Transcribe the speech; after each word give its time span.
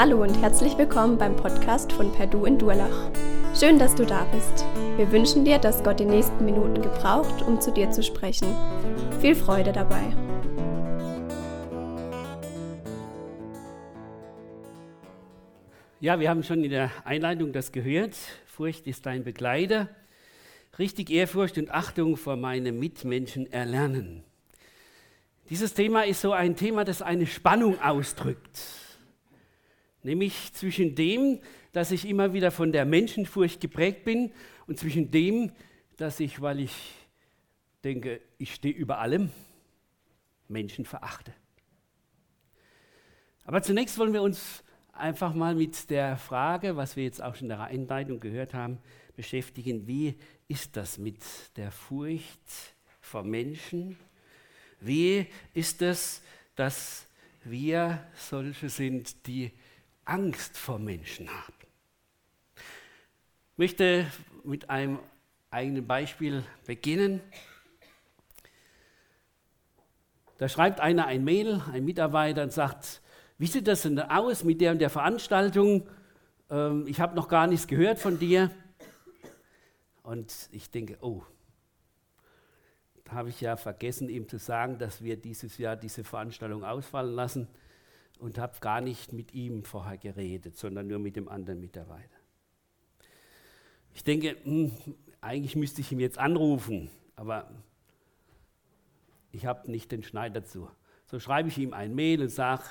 Hallo 0.00 0.22
und 0.22 0.40
herzlich 0.40 0.78
willkommen 0.78 1.18
beim 1.18 1.34
Podcast 1.34 1.90
von 1.90 2.12
Perdu 2.12 2.44
in 2.44 2.56
Durlach. 2.56 3.10
Schön, 3.58 3.80
dass 3.80 3.96
du 3.96 4.06
da 4.06 4.26
bist. 4.26 4.64
Wir 4.96 5.10
wünschen 5.10 5.44
dir, 5.44 5.58
dass 5.58 5.82
Gott 5.82 5.98
die 5.98 6.04
nächsten 6.04 6.44
Minuten 6.44 6.80
gebraucht, 6.80 7.42
um 7.42 7.60
zu 7.60 7.72
dir 7.72 7.90
zu 7.90 8.04
sprechen. 8.04 8.46
Viel 9.20 9.34
Freude 9.34 9.72
dabei. 9.72 10.04
Ja, 15.98 16.20
wir 16.20 16.30
haben 16.30 16.44
schon 16.44 16.62
in 16.62 16.70
der 16.70 16.92
Einleitung 17.04 17.52
das 17.52 17.72
gehört. 17.72 18.14
Furcht 18.46 18.86
ist 18.86 19.04
dein 19.04 19.24
Begleiter. 19.24 19.88
Richtig 20.78 21.10
Ehrfurcht 21.10 21.58
und 21.58 21.72
Achtung 21.72 22.16
vor 22.16 22.36
meinen 22.36 22.78
Mitmenschen 22.78 23.52
erlernen. 23.52 24.22
Dieses 25.50 25.74
Thema 25.74 26.06
ist 26.06 26.20
so 26.20 26.30
ein 26.30 26.54
Thema, 26.54 26.84
das 26.84 27.02
eine 27.02 27.26
Spannung 27.26 27.82
ausdrückt. 27.82 28.60
Nämlich 30.08 30.54
zwischen 30.54 30.94
dem, 30.94 31.38
dass 31.72 31.90
ich 31.90 32.08
immer 32.08 32.32
wieder 32.32 32.50
von 32.50 32.72
der 32.72 32.86
Menschenfurcht 32.86 33.60
geprägt 33.60 34.04
bin 34.04 34.32
und 34.66 34.78
zwischen 34.78 35.10
dem, 35.10 35.52
dass 35.98 36.18
ich, 36.18 36.40
weil 36.40 36.60
ich 36.60 36.72
denke, 37.84 38.22
ich 38.38 38.54
stehe 38.54 38.72
über 38.72 39.00
allem, 39.00 39.30
Menschen 40.48 40.86
verachte. 40.86 41.34
Aber 43.44 43.60
zunächst 43.60 43.98
wollen 43.98 44.14
wir 44.14 44.22
uns 44.22 44.64
einfach 44.92 45.34
mal 45.34 45.54
mit 45.54 45.90
der 45.90 46.16
Frage, 46.16 46.74
was 46.74 46.96
wir 46.96 47.04
jetzt 47.04 47.22
auch 47.22 47.34
schon 47.34 47.50
in 47.50 47.56
der 47.58 47.64
Einleitung 47.64 48.18
gehört 48.18 48.54
haben, 48.54 48.78
beschäftigen. 49.14 49.86
Wie 49.86 50.16
ist 50.48 50.74
das 50.78 50.96
mit 50.96 51.20
der 51.56 51.70
Furcht 51.70 52.40
vor 53.02 53.24
Menschen? 53.24 53.98
Wie 54.80 55.26
ist 55.52 55.82
es, 55.82 56.22
dass 56.54 57.06
wir 57.44 58.06
solche 58.14 58.70
sind, 58.70 59.26
die 59.26 59.52
Angst 60.08 60.56
vor 60.56 60.78
Menschen 60.78 61.28
haben? 61.28 61.54
Ich 62.56 63.58
möchte 63.58 64.06
mit 64.42 64.70
einem 64.70 64.98
eigenen 65.50 65.86
Beispiel 65.86 66.44
beginnen. 66.66 67.20
Da 70.38 70.48
schreibt 70.48 70.80
einer 70.80 71.06
ein 71.06 71.24
Mail, 71.24 71.60
ein 71.72 71.84
Mitarbeiter, 71.84 72.42
und 72.42 72.52
sagt, 72.52 73.02
wie 73.36 73.46
sieht 73.46 73.68
das 73.68 73.82
denn 73.82 74.00
aus 74.00 74.44
mit 74.44 74.60
der 74.60 74.72
und 74.72 74.78
der 74.78 74.90
Veranstaltung? 74.90 75.88
Ähm, 76.48 76.86
ich 76.86 77.00
habe 77.00 77.14
noch 77.14 77.28
gar 77.28 77.46
nichts 77.46 77.66
gehört 77.66 77.98
von 77.98 78.18
dir. 78.18 78.50
Und 80.02 80.48
ich 80.52 80.70
denke, 80.70 80.96
oh, 81.02 81.22
da 83.04 83.12
habe 83.12 83.28
ich 83.28 83.40
ja 83.40 83.56
vergessen, 83.56 84.08
ihm 84.08 84.26
zu 84.26 84.38
sagen, 84.38 84.78
dass 84.78 85.02
wir 85.02 85.16
dieses 85.16 85.58
Jahr 85.58 85.76
diese 85.76 86.02
Veranstaltung 86.02 86.64
ausfallen 86.64 87.14
lassen 87.14 87.48
und 88.18 88.38
habe 88.38 88.58
gar 88.60 88.80
nicht 88.80 89.12
mit 89.12 89.34
ihm 89.34 89.64
vorher 89.64 89.98
geredet, 89.98 90.56
sondern 90.56 90.86
nur 90.86 90.98
mit 90.98 91.16
dem 91.16 91.28
anderen 91.28 91.60
Mitarbeiter. 91.60 92.16
Ich 93.94 94.04
denke, 94.04 94.36
hm, 94.42 94.72
eigentlich 95.20 95.56
müsste 95.56 95.80
ich 95.80 95.90
ihn 95.92 96.00
jetzt 96.00 96.18
anrufen, 96.18 96.90
aber 97.16 97.50
ich 99.32 99.46
habe 99.46 99.70
nicht 99.70 99.92
den 99.92 100.02
Schneid 100.02 100.36
dazu. 100.36 100.68
So 101.06 101.18
schreibe 101.18 101.48
ich 101.48 101.58
ihm 101.58 101.72
ein 101.72 101.94
Mail 101.94 102.22
und 102.22 102.28
sage 102.28 102.64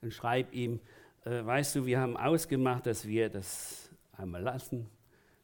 und 0.00 0.12
schreibe 0.12 0.54
ihm, 0.54 0.80
äh, 1.24 1.44
weißt 1.44 1.76
du, 1.76 1.86
wir 1.86 2.00
haben 2.00 2.16
ausgemacht, 2.16 2.86
dass 2.86 3.06
wir 3.06 3.28
das 3.30 3.90
einmal 4.12 4.42
lassen, 4.42 4.88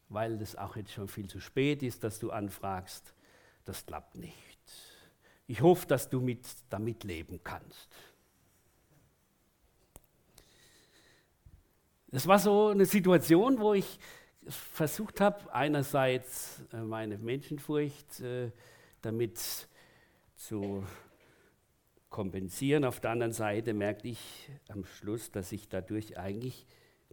weil 0.08 0.38
das 0.38 0.56
auch 0.56 0.76
jetzt 0.76 0.92
schon 0.92 1.08
viel 1.08 1.28
zu 1.28 1.40
spät 1.40 1.82
ist, 1.82 2.04
dass 2.04 2.18
du 2.18 2.30
anfragst. 2.30 3.14
Das 3.64 3.86
klappt 3.86 4.16
nicht. 4.16 4.36
Ich 5.46 5.62
hoffe, 5.62 5.86
dass 5.86 6.08
du 6.08 6.20
mit, 6.20 6.46
damit 6.70 7.04
leben 7.04 7.40
kannst. 7.42 7.88
Das 12.12 12.26
war 12.26 12.38
so 12.38 12.68
eine 12.68 12.86
Situation, 12.86 13.60
wo 13.60 13.74
ich 13.74 13.98
versucht 14.48 15.20
habe, 15.20 15.52
einerseits 15.54 16.62
äh, 16.72 16.78
meine 16.78 17.18
Menschenfurcht 17.18 18.20
äh, 18.20 18.50
damit 19.00 19.68
zu 20.34 20.82
kompensieren, 22.08 22.84
auf 22.84 22.98
der 22.98 23.12
anderen 23.12 23.32
Seite 23.32 23.72
merkte 23.72 24.08
ich 24.08 24.50
am 24.68 24.84
Schluss, 24.84 25.30
dass 25.30 25.52
ich 25.52 25.68
dadurch 25.68 26.18
eigentlich 26.18 26.66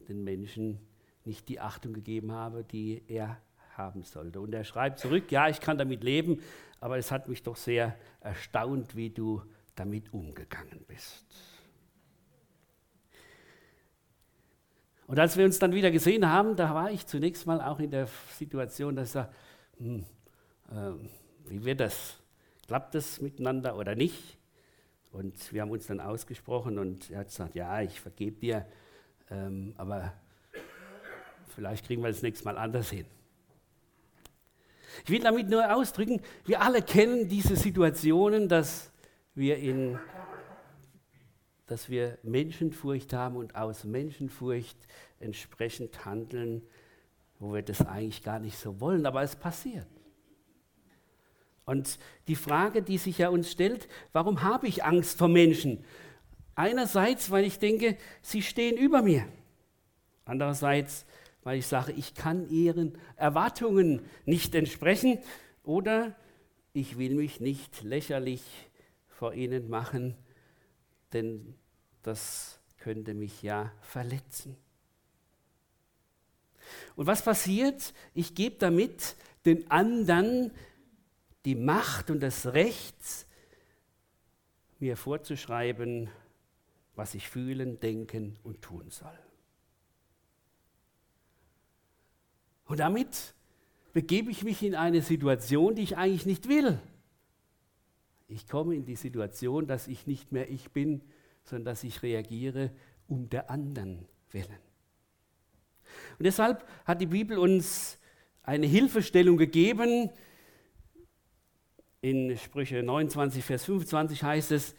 den 0.07 0.23
Menschen 0.23 0.79
nicht 1.25 1.47
die 1.49 1.59
Achtung 1.59 1.93
gegeben 1.93 2.31
habe, 2.31 2.63
die 2.63 3.03
er 3.07 3.39
haben 3.73 4.01
sollte. 4.01 4.39
Und 4.41 4.53
er 4.55 4.63
schreibt 4.63 4.97
zurück, 4.97 5.31
ja, 5.31 5.47
ich 5.49 5.59
kann 5.59 5.77
damit 5.77 6.03
leben, 6.03 6.41
aber 6.79 6.97
es 6.97 7.11
hat 7.11 7.27
mich 7.27 7.43
doch 7.43 7.55
sehr 7.55 7.95
erstaunt, 8.21 8.95
wie 8.95 9.11
du 9.11 9.43
damit 9.75 10.11
umgegangen 10.11 10.83
bist. 10.87 11.25
Und 15.07 15.19
als 15.19 15.37
wir 15.37 15.45
uns 15.45 15.57
dann 15.57 15.73
wieder 15.73 15.89
gesehen 15.89 16.29
haben, 16.29 16.57
da 16.57 16.75
war 16.75 16.91
ich 16.91 17.07
zunächst 17.07 17.47
mal 17.47 17.61
auch 17.61 17.79
in 17.79 17.91
der 17.91 18.09
Situation, 18.37 18.95
dass 18.95 19.07
ich 19.07 19.13
sage, 19.13 19.29
hm, 19.77 20.05
äh, 20.69 21.49
wie 21.49 21.63
wird 21.63 21.79
das? 21.79 22.17
Klappt 22.67 22.93
das 22.93 23.21
miteinander 23.21 23.77
oder 23.77 23.95
nicht? 23.95 24.37
Und 25.13 25.53
wir 25.53 25.61
haben 25.61 25.71
uns 25.71 25.87
dann 25.87 26.01
ausgesprochen 26.01 26.77
und 26.77 27.09
er 27.09 27.19
hat 27.19 27.27
gesagt, 27.27 27.55
ja, 27.55 27.81
ich 27.81 28.01
vergebe 28.01 28.37
dir, 28.37 28.65
ähm, 29.31 29.73
aber 29.77 30.13
vielleicht 31.55 31.85
kriegen 31.85 32.03
wir 32.03 32.09
das 32.09 32.21
nächste 32.21 32.43
Mal 32.43 32.57
anders 32.57 32.89
hin. 32.89 33.05
Ich 35.05 35.09
will 35.09 35.21
damit 35.21 35.49
nur 35.49 35.73
ausdrücken, 35.73 36.21
wir 36.45 36.61
alle 36.61 36.81
kennen 36.81 37.29
diese 37.29 37.55
Situationen, 37.55 38.49
dass 38.49 38.91
wir 39.35 39.57
in 39.57 39.97
dass 41.67 41.89
wir 41.89 42.17
Menschenfurcht 42.23 43.13
haben 43.13 43.35
und 43.35 43.55
aus 43.55 43.83
Menschenfurcht 43.83 44.77
entsprechend 45.19 46.05
handeln, 46.05 46.63
wo 47.39 47.53
wir 47.53 47.61
das 47.61 47.85
eigentlich 47.85 48.23
gar 48.23 48.39
nicht 48.39 48.57
so 48.57 48.79
wollen, 48.79 49.05
aber 49.05 49.21
es 49.21 49.35
passiert. 49.35 49.87
Und 51.65 51.99
die 52.27 52.35
Frage, 52.35 52.81
die 52.81 52.97
sich 52.97 53.17
ja 53.17 53.27
uns 53.29 53.51
stellt, 53.51 53.89
warum 54.13 54.41
habe 54.41 54.67
ich 54.67 54.85
Angst 54.85 55.17
vor 55.17 55.27
Menschen? 55.27 55.83
Einerseits, 56.55 57.29
weil 57.29 57.43
ich 57.43 57.59
denke, 57.59 57.97
sie 58.21 58.41
stehen 58.41 58.77
über 58.77 59.01
mir. 59.01 59.27
Andererseits, 60.23 61.05
weil 61.43 61.59
ich 61.59 61.67
sage, 61.67 61.91
ich 61.91 62.15
kann 62.15 62.49
ihren 62.49 62.97
Erwartungen 63.17 64.01
nicht 64.25 64.55
entsprechen 64.55 65.19
oder 65.63 66.15
ich 66.71 66.97
will 66.97 67.15
mich 67.15 67.41
nicht 67.41 67.83
lächerlich 67.83 68.41
vor 69.07 69.33
ihnen 69.33 69.69
machen 69.69 70.15
denn 71.17 71.55
das 72.03 72.59
könnte 72.77 73.13
mich 73.13 73.41
ja 73.41 73.71
verletzen. 73.81 74.55
Und 76.95 77.07
was 77.07 77.23
passiert? 77.23 77.93
Ich 78.13 78.35
gebe 78.35 78.57
damit 78.57 79.15
den 79.45 79.69
anderen 79.71 80.51
die 81.45 81.55
Macht 81.55 82.09
und 82.09 82.19
das 82.19 82.47
Recht, 82.47 83.25
mir 84.79 84.97
vorzuschreiben, 84.97 86.09
was 86.95 87.15
ich 87.15 87.29
fühlen, 87.29 87.79
denken 87.79 88.37
und 88.43 88.61
tun 88.61 88.89
soll. 88.91 89.17
Und 92.65 92.79
damit 92.79 93.33
begebe 93.93 94.29
ich 94.29 94.43
mich 94.43 94.61
in 94.61 94.75
eine 94.75 95.01
Situation, 95.01 95.75
die 95.75 95.83
ich 95.83 95.97
eigentlich 95.97 96.25
nicht 96.25 96.47
will. 96.47 96.79
Ich 98.27 98.47
komme 98.47 98.75
in 98.75 98.85
die 98.85 98.95
Situation, 98.95 99.67
dass 99.67 99.87
ich 99.87 100.05
nicht 100.05 100.31
mehr 100.31 100.49
ich 100.49 100.71
bin, 100.71 101.01
sondern 101.43 101.65
dass 101.65 101.83
ich 101.83 102.03
reagiere 102.03 102.71
um 103.07 103.29
der 103.29 103.49
anderen 103.49 104.05
willen. 104.31 104.59
Und 106.19 106.25
deshalb 106.25 106.67
hat 106.85 106.99
die 106.99 107.05
Bibel 107.05 107.37
uns 107.37 107.97
eine 108.43 108.65
Hilfestellung 108.65 109.37
gegeben. 109.37 110.09
In 112.01 112.37
Sprüche 112.37 112.83
29, 112.83 113.43
Vers 113.43 113.65
25 113.65 114.23
heißt 114.23 114.51
es, 114.51 114.75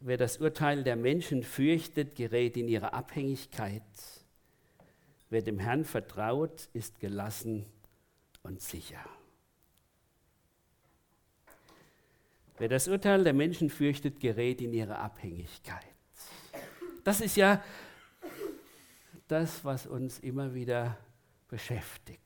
wer 0.00 0.16
das 0.16 0.38
Urteil 0.38 0.84
der 0.84 0.96
Menschen 0.96 1.42
fürchtet, 1.42 2.14
gerät 2.14 2.56
in 2.56 2.68
ihre 2.68 2.92
Abhängigkeit. 2.92 3.82
Wer 5.30 5.42
dem 5.42 5.58
Herrn 5.58 5.84
vertraut, 5.84 6.68
ist 6.72 7.00
gelassen 7.00 7.64
und 8.42 8.60
sicher. 8.60 9.04
Wer 12.60 12.68
das 12.68 12.88
Urteil 12.88 13.24
der 13.24 13.32
Menschen 13.32 13.70
fürchtet, 13.70 14.20
gerät 14.20 14.60
in 14.60 14.74
ihre 14.74 14.98
Abhängigkeit. 14.98 15.86
Das 17.04 17.22
ist 17.22 17.38
ja 17.38 17.64
das, 19.28 19.64
was 19.64 19.86
uns 19.86 20.18
immer 20.18 20.52
wieder 20.52 20.98
beschäftigt. 21.48 22.20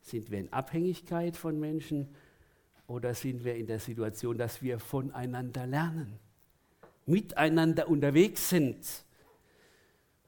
Sind 0.00 0.30
wir 0.30 0.38
in 0.38 0.50
Abhängigkeit 0.50 1.36
von 1.36 1.60
Menschen 1.60 2.08
oder 2.86 3.12
sind 3.12 3.44
wir 3.44 3.56
in 3.56 3.66
der 3.66 3.80
Situation, 3.80 4.38
dass 4.38 4.62
wir 4.62 4.78
voneinander 4.78 5.66
lernen, 5.66 6.18
miteinander 7.04 7.86
unterwegs 7.86 8.48
sind? 8.48 9.04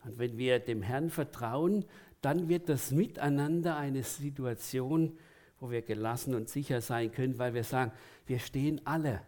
Und 0.04 0.18
wenn 0.18 0.36
wir 0.36 0.58
dem 0.58 0.82
Herrn 0.82 1.08
vertrauen, 1.08 1.86
dann 2.20 2.50
wird 2.50 2.68
das 2.68 2.90
Miteinander 2.90 3.78
eine 3.78 4.02
Situation, 4.02 5.16
wo 5.62 5.70
wir 5.70 5.82
gelassen 5.82 6.34
und 6.34 6.48
sicher 6.48 6.80
sein 6.80 7.12
können, 7.12 7.38
weil 7.38 7.54
wir 7.54 7.62
sagen, 7.62 7.92
wir 8.26 8.40
stehen 8.40 8.80
alle 8.84 9.22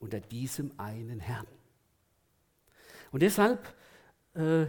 unter 0.00 0.18
diesem 0.18 0.72
einen 0.76 1.20
Herrn. 1.20 1.46
Und 3.12 3.22
deshalb, 3.22 3.60
äh, 4.34 4.66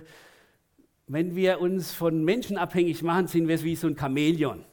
wenn 1.08 1.36
wir 1.36 1.62
uns 1.62 1.94
von 1.94 2.24
Menschen 2.24 2.60
abhängig 2.60 3.02
machen, 3.02 3.26
sind 3.26 3.48
wir 3.48 3.64
wie 3.64 3.76
so 3.76 3.88
ein 3.88 3.98
Chamäleon. 3.98 4.64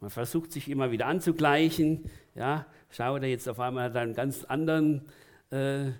Man 0.00 0.08
versucht 0.08 0.50
sich 0.50 0.70
immer 0.70 0.90
wieder 0.90 1.08
anzugleichen. 1.08 2.10
Ja, 2.34 2.64
schau, 2.88 3.18
der 3.18 3.28
jetzt 3.28 3.46
auf 3.50 3.60
einmal 3.60 3.94
einen 3.94 4.14
ganz 4.14 4.44
anderen. 4.44 5.02
Äh, 5.50 5.90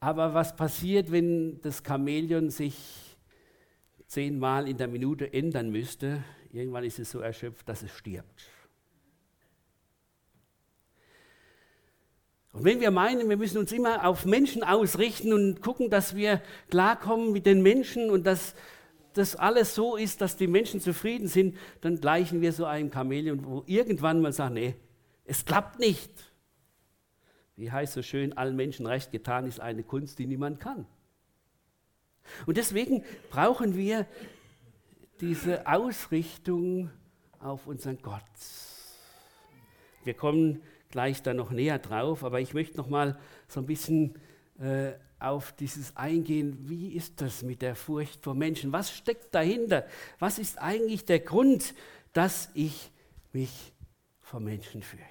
aber 0.00 0.34
was 0.34 0.56
passiert, 0.56 1.12
wenn 1.12 1.60
das 1.62 1.84
Chamäleon 1.86 2.50
sich 2.50 3.16
zehnmal 4.08 4.68
in 4.68 4.78
der 4.78 4.88
Minute 4.88 5.32
ändern 5.32 5.70
müsste? 5.70 6.24
Irgendwann 6.52 6.84
ist 6.84 6.98
es 6.98 7.10
so 7.10 7.20
erschöpft, 7.20 7.68
dass 7.68 7.82
es 7.82 7.92
stirbt. 7.92 8.50
Und 12.52 12.64
wenn 12.64 12.80
wir 12.80 12.90
meinen, 12.90 13.28
wir 13.28 13.36
müssen 13.36 13.58
uns 13.58 13.70
immer 13.70 14.04
auf 14.04 14.24
Menschen 14.24 14.64
ausrichten 14.64 15.32
und 15.32 15.60
gucken, 15.62 15.88
dass 15.88 16.16
wir 16.16 16.42
klarkommen 16.68 17.32
mit 17.32 17.46
den 17.46 17.62
Menschen 17.62 18.10
und 18.10 18.26
dass 18.26 18.54
das 19.12 19.36
alles 19.36 19.74
so 19.74 19.96
ist, 19.96 20.20
dass 20.20 20.36
die 20.36 20.48
Menschen 20.48 20.80
zufrieden 20.80 21.28
sind, 21.28 21.56
dann 21.80 22.00
gleichen 22.00 22.40
wir 22.40 22.52
so 22.52 22.64
einem 22.64 22.90
Chamäleon, 22.92 23.44
wo 23.44 23.62
irgendwann 23.66 24.20
mal 24.20 24.32
sagt, 24.32 24.54
nee, 24.54 24.74
es 25.24 25.44
klappt 25.44 25.78
nicht. 25.78 26.10
Wie 27.56 27.70
heißt 27.70 27.92
so 27.92 28.02
schön, 28.02 28.36
allen 28.36 28.56
Menschen 28.56 28.86
recht 28.86 29.12
getan 29.12 29.46
ist 29.46 29.60
eine 29.60 29.82
Kunst, 29.84 30.18
die 30.18 30.26
niemand 30.26 30.60
kann. 30.60 30.86
Und 32.46 32.56
deswegen 32.56 33.04
brauchen 33.30 33.76
wir 33.76 34.06
diese 35.20 35.66
Ausrichtung 35.66 36.90
auf 37.38 37.66
unseren 37.66 37.98
Gott. 38.00 38.22
Wir 40.04 40.14
kommen 40.14 40.62
gleich 40.90 41.22
da 41.22 41.34
noch 41.34 41.50
näher 41.50 41.78
drauf, 41.78 42.24
aber 42.24 42.40
ich 42.40 42.54
möchte 42.54 42.76
noch 42.78 42.88
mal 42.88 43.18
so 43.46 43.60
ein 43.60 43.66
bisschen 43.66 44.14
äh, 44.58 44.92
auf 45.18 45.52
dieses 45.52 45.96
eingehen. 45.96 46.68
Wie 46.68 46.94
ist 46.94 47.20
das 47.20 47.42
mit 47.42 47.62
der 47.62 47.74
Furcht 47.74 48.22
vor 48.22 48.34
Menschen? 48.34 48.72
Was 48.72 48.90
steckt 48.90 49.34
dahinter? 49.34 49.86
Was 50.18 50.38
ist 50.38 50.58
eigentlich 50.58 51.04
der 51.04 51.20
Grund, 51.20 51.74
dass 52.12 52.50
ich 52.54 52.90
mich 53.32 53.72
vor 54.20 54.40
Menschen 54.40 54.82
fürchte? 54.82 55.06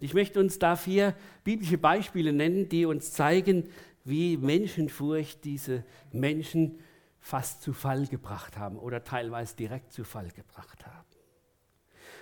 ich 0.00 0.12
möchte 0.12 0.38
uns 0.38 0.58
da 0.58 0.76
vier 0.76 1.14
biblische 1.44 1.78
Beispiele 1.78 2.32
nennen, 2.32 2.68
die 2.68 2.84
uns 2.84 3.12
zeigen, 3.12 3.70
wie 4.04 4.36
Menschenfurcht 4.36 5.44
diese 5.44 5.82
Menschen 6.12 6.78
fast 7.24 7.62
zu 7.62 7.72
Fall 7.72 8.06
gebracht 8.06 8.58
haben 8.58 8.78
oder 8.78 9.02
teilweise 9.02 9.56
direkt 9.56 9.94
zu 9.94 10.04
Fall 10.04 10.28
gebracht 10.28 10.84
haben. 10.84 11.08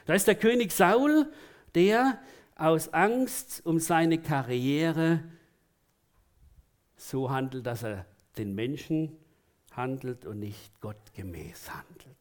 Da 0.07 0.15
ist 0.15 0.29
der 0.29 0.37
König 0.37 0.71
Saul, 0.71 1.27
der 1.75 2.21
aus 2.55 2.95
Angst 2.95 3.67
um 3.67 3.81
seine 3.81 4.19
Karriere 4.19 5.25
so 6.95 7.31
handelt, 7.31 7.67
dass 7.67 7.83
er 7.83 8.07
den 8.39 8.55
Menschen 8.55 9.17
handelt 9.73 10.25
und 10.25 10.39
nicht 10.39 10.81
gottgemäß 10.81 11.75
handelt. 11.75 12.17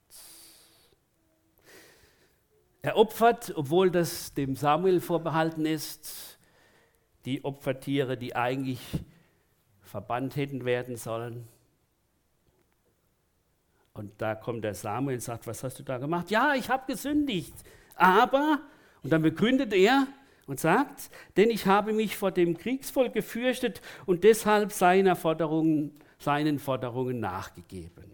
Er 2.82 2.98
opfert, 2.98 3.54
obwohl 3.56 3.92
das 3.92 4.34
dem 4.34 4.56
Samuel 4.56 5.02
vorbehalten 5.02 5.68
ist, 5.68 6.40
die 7.26 7.46
Opfertiere, 7.46 8.18
die 8.18 8.36
eigentlich 8.36 8.82
verbannt 9.84 10.36
hätten 10.36 10.66
werden 10.66 10.98
sollen. 10.98 11.48
Und 13.94 14.22
da 14.22 14.36
kommt 14.36 14.64
der 14.64 14.74
Samuel 14.74 15.16
und 15.16 15.22
sagt, 15.22 15.48
was 15.48 15.64
hast 15.64 15.80
du 15.80 15.84
da 15.84 15.98
gemacht? 15.98 16.32
Ja, 16.32 16.56
ich 16.56 16.70
habe 16.70 16.84
gesündigt. 16.88 17.56
Aber, 17.96 18.62
und 19.04 19.12
dann 19.12 19.22
begründet 19.22 19.74
er, 19.74 20.08
und 20.52 20.60
sagt, 20.60 21.12
denn 21.38 21.50
ich 21.50 21.66
habe 21.66 21.94
mich 21.94 22.18
vor 22.18 22.32
dem 22.32 22.58
Kriegsvolk 22.58 23.14
gefürchtet 23.14 23.82
und 24.06 24.26
deshalb 24.26 24.74
seiner 24.74 25.16
Forderungen, 25.16 25.98
seinen 26.20 26.60
Forderungen 26.60 27.22
nachgegeben. 27.22 28.12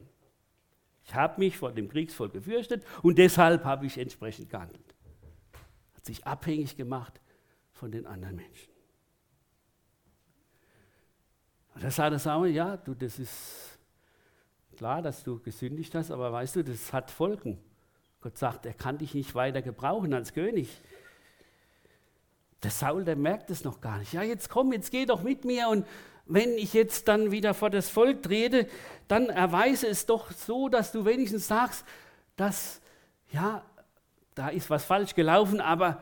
Ich 1.03 1.15
habe 1.15 1.39
mich 1.39 1.57
vor 1.57 1.71
dem 1.71 1.89
Kriegsvolk 1.89 2.33
gefürchtet 2.33 2.85
und 3.01 3.17
deshalb 3.17 3.63
habe 3.63 3.87
ich 3.87 3.97
entsprechend 3.97 4.49
gehandelt. 4.49 4.95
Hat 5.95 6.05
sich 6.05 6.27
abhängig 6.27 6.77
gemacht 6.77 7.19
von 7.71 7.91
den 7.91 8.05
anderen 8.05 8.35
Menschen. 8.35 8.71
Und 11.73 11.83
da 11.83 11.89
sagt 11.89 12.11
der 12.11 12.19
Samuel, 12.19 12.53
ja, 12.53 12.77
du, 12.77 12.93
das 12.93 13.17
ist 13.17 13.76
klar, 14.77 15.01
dass 15.01 15.23
du 15.23 15.39
gesündigt 15.39 15.93
hast, 15.95 16.11
aber 16.11 16.31
weißt 16.31 16.57
du, 16.57 16.63
das 16.63 16.93
hat 16.93 17.11
Folgen. 17.11 17.59
Gott 18.21 18.37
sagt, 18.37 18.65
er 18.65 18.73
kann 18.73 18.97
dich 18.97 19.13
nicht 19.13 19.35
weiter 19.35 19.61
gebrauchen 19.61 20.13
als 20.13 20.33
König. 20.33 20.69
Der 22.63 22.71
Saul, 22.71 23.03
der 23.03 23.15
merkt 23.15 23.49
es 23.49 23.63
noch 23.63 23.81
gar 23.81 23.99
nicht. 23.99 24.13
Ja, 24.13 24.23
jetzt 24.23 24.49
komm, 24.49 24.73
jetzt 24.73 24.91
geh 24.91 25.05
doch 25.05 25.23
mit 25.23 25.45
mir 25.45 25.67
und 25.69 25.85
wenn 26.25 26.57
ich 26.57 26.73
jetzt 26.73 27.07
dann 27.07 27.31
wieder 27.31 27.53
vor 27.53 27.69
das 27.69 27.89
Volk 27.89 28.23
trete, 28.23 28.67
dann 29.07 29.29
erweise 29.29 29.87
es 29.87 30.05
doch 30.05 30.31
so, 30.31 30.67
dass 30.67 30.91
du 30.91 31.05
wenigstens 31.05 31.47
sagst, 31.47 31.85
dass, 32.35 32.81
ja, 33.31 33.63
da 34.35 34.49
ist 34.49 34.69
was 34.69 34.83
falsch 34.83 35.15
gelaufen, 35.15 35.61
aber 35.61 36.01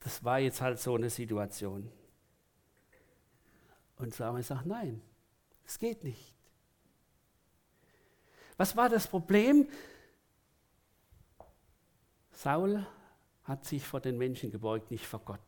das 0.00 0.24
war 0.24 0.38
jetzt 0.40 0.60
halt 0.60 0.78
so 0.78 0.94
eine 0.94 1.10
Situation. 1.10 1.90
Und 3.96 4.14
Samuel 4.14 4.42
sagt, 4.42 4.66
nein, 4.66 5.00
es 5.64 5.78
geht 5.78 6.04
nicht. 6.04 6.37
Was 8.58 8.76
war 8.76 8.90
das 8.90 9.06
Problem? 9.06 9.66
Saul 12.32 12.86
hat 13.44 13.64
sich 13.64 13.84
vor 13.84 14.00
den 14.00 14.18
Menschen 14.18 14.50
gebeugt, 14.50 14.90
nicht 14.90 15.06
vor 15.06 15.20
Gott. 15.20 15.40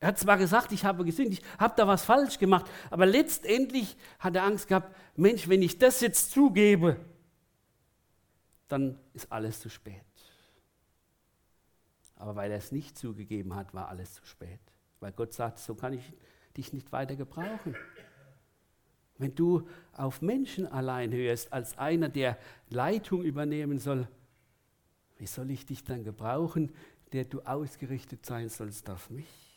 Er 0.00 0.08
hat 0.08 0.18
zwar 0.18 0.36
gesagt, 0.36 0.72
ich 0.72 0.84
habe 0.84 1.04
gesündigt, 1.04 1.42
ich 1.42 1.60
habe 1.60 1.74
da 1.76 1.86
was 1.86 2.04
falsch 2.04 2.38
gemacht, 2.38 2.70
aber 2.90 3.06
letztendlich 3.06 3.96
hat 4.18 4.34
er 4.34 4.42
Angst 4.42 4.68
gehabt, 4.68 4.94
Mensch, 5.16 5.48
wenn 5.48 5.62
ich 5.62 5.78
das 5.78 6.00
jetzt 6.00 6.32
zugebe, 6.32 6.98
dann 8.68 8.98
ist 9.12 9.30
alles 9.30 9.60
zu 9.60 9.70
spät. 9.70 10.02
Aber 12.16 12.36
weil 12.36 12.50
er 12.50 12.58
es 12.58 12.72
nicht 12.72 12.98
zugegeben 12.98 13.54
hat, 13.54 13.72
war 13.74 13.88
alles 13.88 14.14
zu 14.14 14.26
spät. 14.26 14.60
Weil 15.00 15.12
Gott 15.12 15.32
sagt, 15.32 15.58
so 15.58 15.74
kann 15.74 15.92
ich 15.92 16.12
dich 16.56 16.72
nicht 16.72 16.92
weiter 16.92 17.16
gebrauchen. 17.16 17.76
Wenn 19.18 19.34
du 19.34 19.68
auf 19.92 20.22
Menschen 20.22 20.66
allein 20.66 21.12
hörst, 21.12 21.52
als 21.52 21.78
einer, 21.78 22.08
der 22.08 22.38
Leitung 22.68 23.22
übernehmen 23.22 23.78
soll, 23.78 24.08
wie 25.18 25.26
soll 25.26 25.50
ich 25.50 25.66
dich 25.66 25.84
dann 25.84 26.02
gebrauchen, 26.02 26.72
der 27.12 27.24
du 27.24 27.40
ausgerichtet 27.42 28.26
sein 28.26 28.48
sollst 28.48 28.90
auf 28.90 29.10
mich? 29.10 29.54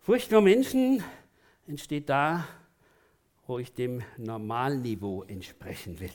Furcht 0.00 0.28
vor 0.28 0.42
Menschen 0.42 1.02
entsteht 1.66 2.10
da, 2.10 2.46
wo 3.46 3.58
ich 3.58 3.72
dem 3.72 4.02
Normalniveau 4.18 5.22
entsprechen 5.22 5.98
will. 6.00 6.12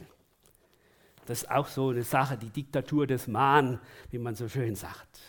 Das 1.25 1.43
ist 1.43 1.51
auch 1.51 1.67
so 1.67 1.89
eine 1.89 2.03
Sache, 2.03 2.37
die 2.37 2.49
Diktatur 2.49 3.07
des 3.07 3.27
Mahn, 3.27 3.79
wie 4.09 4.19
man 4.19 4.35
so 4.35 4.47
schön 4.47 4.75
sagt. 4.75 5.21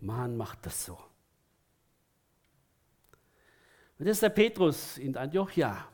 Mahn 0.00 0.36
macht 0.36 0.64
das 0.64 0.84
so. 0.84 0.98
Und 3.98 4.06
das 4.06 4.16
ist 4.16 4.22
der 4.22 4.30
Petrus 4.30 4.98
in 4.98 5.16
Antiochia. 5.16 5.86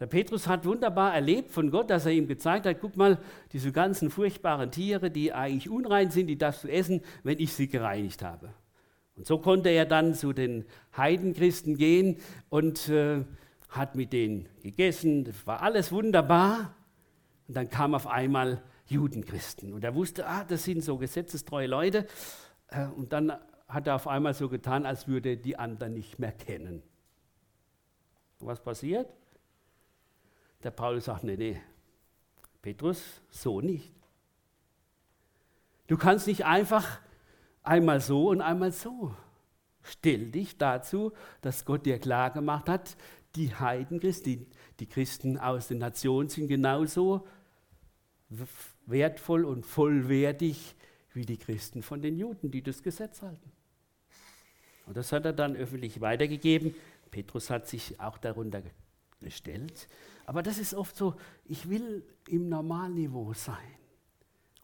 Der 0.00 0.06
Petrus 0.06 0.46
hat 0.46 0.64
wunderbar 0.64 1.14
erlebt 1.14 1.50
von 1.50 1.70
Gott, 1.70 1.90
dass 1.90 2.06
er 2.06 2.12
ihm 2.12 2.28
gezeigt 2.28 2.66
hat, 2.66 2.80
guck 2.80 2.96
mal, 2.96 3.18
diese 3.52 3.72
ganzen 3.72 4.10
furchtbaren 4.10 4.70
Tiere, 4.70 5.10
die 5.10 5.32
eigentlich 5.32 5.68
unrein 5.68 6.10
sind, 6.10 6.28
die 6.28 6.38
darfst 6.38 6.64
du 6.64 6.68
essen, 6.68 7.00
wenn 7.24 7.40
ich 7.40 7.52
sie 7.52 7.66
gereinigt 7.66 8.22
habe. 8.22 8.54
Und 9.16 9.26
so 9.26 9.38
konnte 9.38 9.70
er 9.70 9.84
dann 9.84 10.14
zu 10.14 10.32
den 10.32 10.64
Heidenchristen 10.96 11.76
gehen 11.76 12.18
und 12.48 12.88
äh, 12.88 13.24
hat 13.68 13.96
mit 13.96 14.12
denen 14.12 14.48
gegessen. 14.62 15.24
Das 15.24 15.44
war 15.44 15.62
alles 15.62 15.90
wunderbar. 15.90 16.76
Und 17.48 17.56
dann 17.56 17.68
kam 17.68 17.96
auf 17.96 18.06
einmal 18.06 18.62
Judenchristen. 18.86 19.72
Und 19.72 19.82
er 19.82 19.96
wusste, 19.96 20.26
ah, 20.26 20.44
das 20.44 20.62
sind 20.62 20.84
so 20.84 20.96
gesetzestreue 20.96 21.66
Leute. 21.66 22.06
Äh, 22.68 22.86
und 22.86 23.12
dann 23.12 23.32
hat 23.66 23.88
er 23.88 23.96
auf 23.96 24.06
einmal 24.06 24.34
so 24.34 24.48
getan, 24.48 24.86
als 24.86 25.08
würde 25.08 25.30
er 25.30 25.36
die 25.36 25.58
anderen 25.58 25.94
nicht 25.94 26.20
mehr 26.20 26.32
kennen. 26.32 26.82
Was 28.40 28.62
passiert? 28.62 29.08
Der 30.62 30.70
Paulus 30.70 31.06
sagt, 31.06 31.24
nee, 31.24 31.36
nee, 31.36 31.60
Petrus, 32.62 33.20
so 33.30 33.60
nicht. 33.60 33.92
Du 35.86 35.96
kannst 35.96 36.26
nicht 36.26 36.44
einfach 36.44 37.00
einmal 37.62 38.00
so 38.00 38.28
und 38.28 38.40
einmal 38.40 38.72
so. 38.72 39.14
Stell 39.82 40.30
dich 40.30 40.58
dazu, 40.58 41.12
dass 41.40 41.64
Gott 41.64 41.86
dir 41.86 41.98
klar 41.98 42.30
gemacht 42.30 42.68
hat, 42.68 42.96
die 43.36 43.54
Heidenchristen, 43.54 44.24
die, 44.24 44.46
die 44.80 44.86
Christen 44.86 45.38
aus 45.38 45.68
den 45.68 45.78
Nationen 45.78 46.28
sind 46.28 46.48
genauso 46.48 47.26
wertvoll 48.86 49.44
und 49.44 49.64
vollwertig 49.64 50.74
wie 51.12 51.24
die 51.24 51.38
Christen 51.38 51.82
von 51.82 52.02
den 52.02 52.18
Juden, 52.18 52.50
die 52.50 52.62
das 52.62 52.82
Gesetz 52.82 53.22
halten. 53.22 53.52
Und 54.86 54.96
das 54.96 55.12
hat 55.12 55.24
er 55.24 55.32
dann 55.32 55.56
öffentlich 55.56 56.00
weitergegeben. 56.00 56.74
Petrus 57.10 57.50
hat 57.50 57.66
sich 57.66 58.00
auch 58.00 58.18
darunter 58.18 58.62
gestellt. 59.20 59.88
Aber 60.26 60.42
das 60.42 60.58
ist 60.58 60.74
oft 60.74 60.96
so, 60.96 61.14
ich 61.44 61.68
will 61.68 62.04
im 62.28 62.48
Normalniveau 62.48 63.32
sein. 63.32 63.56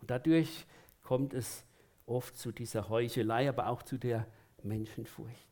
Und 0.01 0.11
dadurch 0.11 0.67
kommt 1.03 1.35
es 1.35 1.65
oft 2.07 2.37
zu 2.37 2.53
dieser 2.53 2.89
Heuchelei, 2.89 3.49
aber 3.49 3.69
auch 3.69 3.83
zu 3.83 3.99
der 3.99 4.27
Menschenfurcht. 4.63 5.49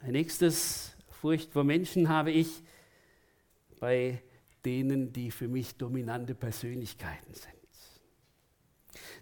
Ein 0.00 0.12
nächstes 0.12 0.96
Furcht 1.08 1.52
vor 1.52 1.64
Menschen 1.64 2.08
habe 2.08 2.30
ich 2.30 2.62
bei 3.80 4.22
denen, 4.64 5.12
die 5.12 5.30
für 5.30 5.48
mich 5.48 5.76
dominante 5.76 6.34
Persönlichkeiten 6.34 7.34
sind. 7.34 7.54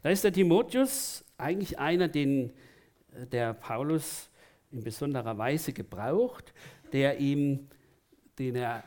Da 0.02 0.10
ist 0.10 0.24
der 0.24 0.32
Timotheus 0.32 1.24
eigentlich 1.38 1.78
einer, 1.78 2.08
den 2.08 2.52
äh, 3.12 3.26
der 3.26 3.54
Paulus 3.54 4.30
in 4.75 4.83
besonderer 4.83 5.38
Weise 5.38 5.73
gebraucht, 5.73 6.52
der 6.93 7.19
ihm, 7.19 7.69
den 8.38 8.57
er, 8.57 8.83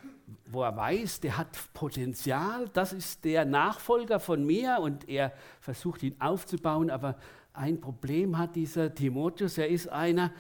wo 0.52 0.62
er 0.64 0.76
weiß, 0.76 1.22
der 1.22 1.38
hat 1.38 1.58
Potenzial, 1.74 2.70
das 2.74 2.94
ist 2.94 3.24
der 3.24 3.46
Nachfolger 3.46 4.20
von 4.20 4.46
mir 4.46 4.80
und 4.82 5.08
er 5.08 5.34
versucht 5.62 6.04
ihn 6.04 6.16
aufzubauen, 6.20 6.90
aber 6.90 7.18
ein 7.54 7.80
Problem 7.80 8.38
hat 8.38 8.56
dieser 8.56 8.94
Timotheus, 8.94 9.58
er 9.58 9.70
ist 9.70 9.88
einer, 9.88 10.32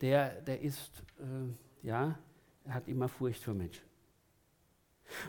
der, 0.00 0.40
der 0.40 0.60
ist, 0.62 1.02
äh, 1.18 1.86
ja, 1.86 2.18
er 2.64 2.74
hat 2.74 2.88
immer 2.88 3.08
Furcht 3.08 3.44
vor 3.44 3.54
Menschen. 3.54 3.84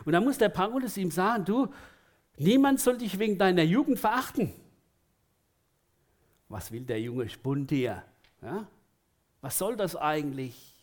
Und 0.04 0.12
da 0.14 0.20
muss 0.20 0.38
der 0.38 0.48
Paulus 0.48 0.96
ihm 0.96 1.10
sagen, 1.10 1.44
du, 1.44 1.68
niemand 2.38 2.80
soll 2.80 2.96
dich 2.96 3.18
wegen 3.18 3.36
deiner 3.36 3.62
Jugend 3.62 3.98
verachten. 3.98 4.52
Was 6.48 6.72
will 6.72 6.82
der 6.82 7.00
junge 7.00 7.28
Spund 7.28 7.70
hier? 7.70 8.02
Ja? 8.40 8.66
Was 9.46 9.58
soll 9.58 9.76
das 9.76 9.94
eigentlich? 9.94 10.74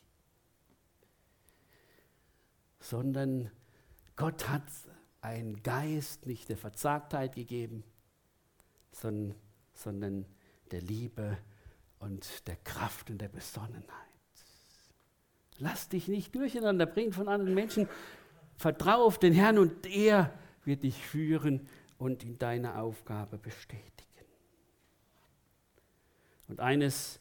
Sondern 2.79 3.51
Gott 4.15 4.47
hat 4.47 4.63
einen 5.19 5.61
Geist 5.63 6.27
nicht 6.27 6.47
der 6.47 6.55
Verzagtheit 6.55 7.35
gegeben, 7.35 7.83
sondern, 8.93 9.37
sondern 9.73 10.25
der 10.71 10.79
Liebe 10.79 11.37
und 11.99 12.47
der 12.47 12.55
Kraft 12.55 13.09
und 13.09 13.17
der 13.17 13.27
Besonnenheit. 13.27 13.83
Lass 15.57 15.89
dich 15.89 16.07
nicht 16.07 16.33
durcheinander 16.33 16.85
bringen 16.85 17.11
von 17.11 17.27
anderen 17.27 17.53
Menschen. 17.55 17.89
Vertrau 18.55 19.03
auf 19.03 19.19
den 19.19 19.33
Herrn 19.33 19.57
und 19.57 19.85
er 19.87 20.33
wird 20.63 20.83
dich 20.83 21.05
führen 21.05 21.67
und 21.97 22.23
in 22.23 22.37
deiner 22.37 22.81
Aufgabe 22.81 23.37
bestätigen. 23.37 23.83
Und 26.47 26.61
eines, 26.61 27.19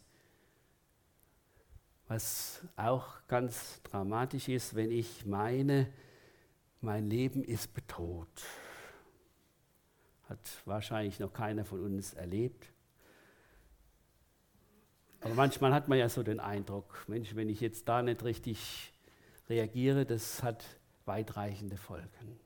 was 2.13 2.61
auch 2.77 3.27
ganz 3.27 3.81
dramatisch 3.85 4.51
ist, 4.51 4.75
wenn 4.75 4.91
ich 4.91 5.25
meine, 5.25 5.87
mein 6.83 7.09
Leben 7.09 7.43
ist 7.43 7.73
bedroht. 7.73 8.43
Hat 10.29 10.39
wahrscheinlich 10.67 11.19
noch 11.21 11.33
keiner 11.33 11.65
von 11.65 11.81
uns 11.81 12.13
erlebt. 12.13 12.71
Aber 15.23 15.33
manchmal 15.33 15.73
hat 15.73 15.89
man 15.89 15.99
ja 15.99 16.11
so 16.11 16.23
den 16.23 16.39
Eindruck, 16.39 17.03
Mensch, 17.07 17.35
wenn 17.35 17.49
ich 17.49 17.63
jetzt 17.63 17.89
da 17.89 18.03
nicht 18.03 18.23
richtig 18.25 18.93
reagiere, 19.49 20.05
das 20.05 20.43
hat 20.43 20.63
weitreichende 21.07 21.79
Folgen. 21.79 22.39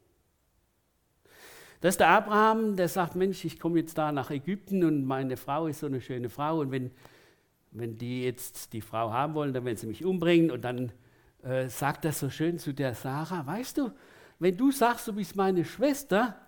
Das 1.80 1.94
ist 1.94 2.00
der 2.00 2.08
Abraham, 2.10 2.76
der 2.76 2.88
sagt, 2.88 3.16
Mensch, 3.16 3.44
ich 3.44 3.58
komme 3.58 3.80
jetzt 3.80 3.98
da 3.98 4.12
nach 4.12 4.30
Ägypten 4.30 4.84
und 4.84 5.04
meine 5.04 5.36
Frau 5.36 5.66
ist 5.66 5.80
so 5.80 5.86
eine 5.86 6.00
schöne 6.00 6.28
Frau 6.28 6.60
und 6.60 6.70
wenn, 6.70 6.92
wenn 7.78 7.98
die 7.98 8.24
jetzt 8.24 8.72
die 8.72 8.80
Frau 8.80 9.12
haben 9.12 9.34
wollen, 9.34 9.52
dann 9.52 9.64
werden 9.64 9.76
sie 9.76 9.86
mich 9.86 10.04
umbringen 10.04 10.50
und 10.50 10.62
dann 10.62 10.92
äh, 11.42 11.68
sagt 11.68 12.04
er 12.04 12.12
so 12.12 12.30
schön 12.30 12.58
zu 12.58 12.72
der 12.72 12.94
Sarah, 12.94 13.46
weißt 13.46 13.78
du, 13.78 13.92
wenn 14.38 14.56
du 14.56 14.70
sagst, 14.70 15.08
du 15.08 15.12
bist 15.12 15.36
meine 15.36 15.64
Schwester, 15.64 16.40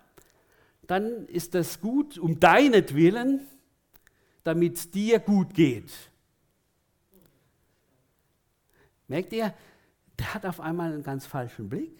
dann 0.83 1.25
ist 1.27 1.53
das 1.55 1.79
gut 1.79 2.17
um 2.17 2.39
deinetwillen, 2.39 3.45
damit 4.43 4.77
es 4.77 4.91
dir 4.91 5.19
gut 5.19 5.53
geht. 5.53 5.91
Merkt 9.07 9.33
ihr, 9.33 9.53
der 10.17 10.33
hat 10.33 10.45
auf 10.45 10.59
einmal 10.59 10.93
einen 10.93 11.03
ganz 11.03 11.25
falschen 11.25 11.69
Blick. 11.69 11.97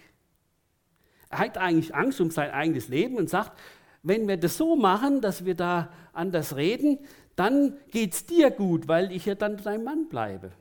Er 1.30 1.40
hat 1.40 1.58
eigentlich 1.58 1.94
Angst 1.94 2.20
um 2.22 2.32
sein 2.32 2.52
eigenes 2.52 2.88
Leben 2.88 3.16
und 3.16 3.30
sagt, 3.30 3.60
wenn 4.02 4.28
wir 4.28 4.38
das 4.38 4.58
so 4.58 4.76
machen, 4.76 5.22
dass 5.22 5.46
wir 5.46 5.56
da 5.56 5.92
anders 6.14 6.56
reden, 6.56 7.00
dann 7.40 7.78
geht 7.90 8.14
es 8.14 8.26
dir 8.26 8.52
gut, 8.52 8.90
weil 8.90 9.14
ich 9.14 9.26
ja 9.26 9.34
dann 9.34 9.56
dein 9.56 9.84
Mann 9.84 10.10
bleibe. 10.10 10.52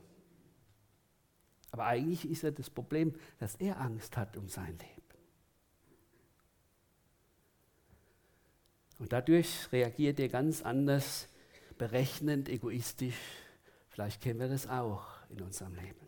Aber 1.71 1.85
eigentlich 1.85 2.29
ist 2.29 2.43
ja 2.43 2.51
das 2.51 2.69
Problem, 2.69 3.13
dass 3.37 3.55
er 3.55 3.81
Angst 3.81 4.15
hat 4.15 4.37
um 4.37 4.47
sein 4.47 4.77
Leben. 4.77 4.99
Und 8.97 9.11
dadurch 9.11 9.71
reagiert 9.71 10.19
er 10.19 10.29
ganz 10.29 10.61
anders, 10.61 11.27
berechnend, 11.77 12.49
egoistisch. 12.49 13.19
Vielleicht 13.89 14.21
kennen 14.21 14.39
wir 14.39 14.47
das 14.47 14.67
auch 14.67 15.05
in 15.29 15.41
unserem 15.41 15.75
Leben. 15.75 16.07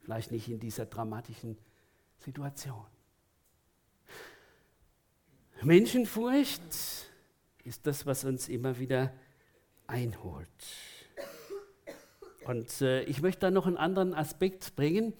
Vielleicht 0.00 0.30
nicht 0.30 0.48
in 0.48 0.60
dieser 0.60 0.86
dramatischen 0.86 1.56
Situation. 2.18 2.86
Menschenfurcht 5.62 6.62
ist 7.64 7.86
das, 7.86 8.06
was 8.06 8.24
uns 8.24 8.48
immer 8.48 8.78
wieder 8.78 9.12
einholt. 9.86 10.48
Und 12.44 12.80
äh, 12.80 13.02
ich 13.04 13.22
möchte 13.22 13.40
da 13.40 13.50
noch 13.50 13.66
einen 13.66 13.76
anderen 13.76 14.14
Aspekt 14.14 14.76
bringen, 14.76 15.14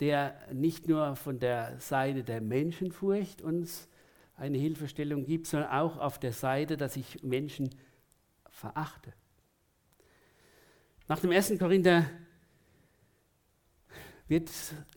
der 0.00 0.34
nicht 0.52 0.88
nur 0.88 1.14
von 1.16 1.38
der 1.38 1.78
Seite 1.78 2.24
der 2.24 2.40
Menschenfurcht 2.40 3.42
uns 3.42 3.88
eine 4.36 4.58
Hilfestellung 4.58 5.24
gibt, 5.24 5.46
sondern 5.46 5.70
auch 5.70 5.98
auf 5.98 6.18
der 6.18 6.32
Seite, 6.32 6.76
dass 6.76 6.96
ich 6.96 7.22
Menschen 7.22 7.70
verachte. 8.50 9.12
Nach 11.06 11.20
dem 11.20 11.30
1. 11.30 11.58
Korinther 11.58 12.06
wird 14.26 14.50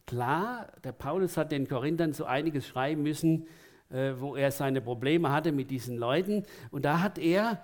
klar, 0.06 0.72
der 0.84 0.94
Paulus 0.94 1.38
hat 1.38 1.52
den 1.52 1.68
Korinthern 1.68 2.14
so 2.14 2.26
einiges 2.26 2.66
schreiben 2.66 3.04
müssen, 3.04 3.46
äh, 3.90 4.14
wo 4.18 4.36
er 4.36 4.52
seine 4.52 4.82
Probleme 4.82 5.32
hatte 5.32 5.52
mit 5.52 5.70
diesen 5.70 5.98
Leuten. 5.98 6.46
Und 6.72 6.86
da 6.86 7.02
hat 7.02 7.18
er 7.18 7.64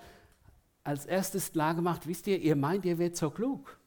als 0.83 1.05
erstes 1.05 1.51
klar 1.51 1.75
gemacht, 1.75 2.07
wisst 2.07 2.27
ihr, 2.27 2.39
ihr 2.39 2.55
meint, 2.55 2.85
ihr 2.85 2.97
werdet 2.97 3.17
so 3.17 3.29
klug. 3.29 3.79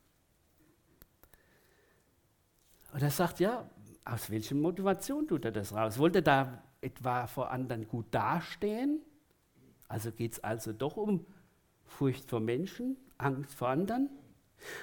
Und 2.93 3.03
er 3.03 3.11
sagt, 3.11 3.41
ja, 3.41 3.69
aus 4.05 4.31
welcher 4.31 4.55
Motivation 4.55 5.29
tut 5.29 5.45
er 5.45 5.53
das 5.53 5.75
raus? 5.75 5.99
Wollte 5.99 6.19
er 6.19 6.23
da 6.23 6.63
etwa 6.81 7.27
vor 7.27 7.51
anderen 7.51 7.87
gut 7.87 8.07
dastehen? 8.11 9.03
Also 9.89 10.13
geht 10.13 10.33
es 10.33 10.41
also 10.45 10.73
doch 10.73 10.97
um 10.97 11.27
Furcht 11.85 12.31
vor 12.31 12.41
Menschen, 12.41 12.97
Angst 13.19 13.55
vor 13.55 13.69
anderen? 13.69 14.09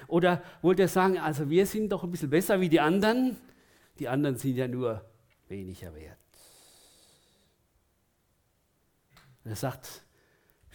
Oder 0.06 0.42
wollte 0.62 0.82
er 0.82 0.88
sagen, 0.88 1.18
also 1.18 1.50
wir 1.50 1.66
sind 1.66 1.90
doch 1.90 2.04
ein 2.04 2.10
bisschen 2.10 2.30
besser 2.30 2.60
wie 2.60 2.68
die 2.68 2.80
anderen, 2.80 3.36
die 3.98 4.08
anderen 4.08 4.36
sind 4.36 4.56
ja 4.56 4.68
nur 4.68 5.04
weniger 5.48 5.94
wert. 5.94 6.18
Und 9.42 9.50
er 9.50 9.56
sagt, 9.56 10.03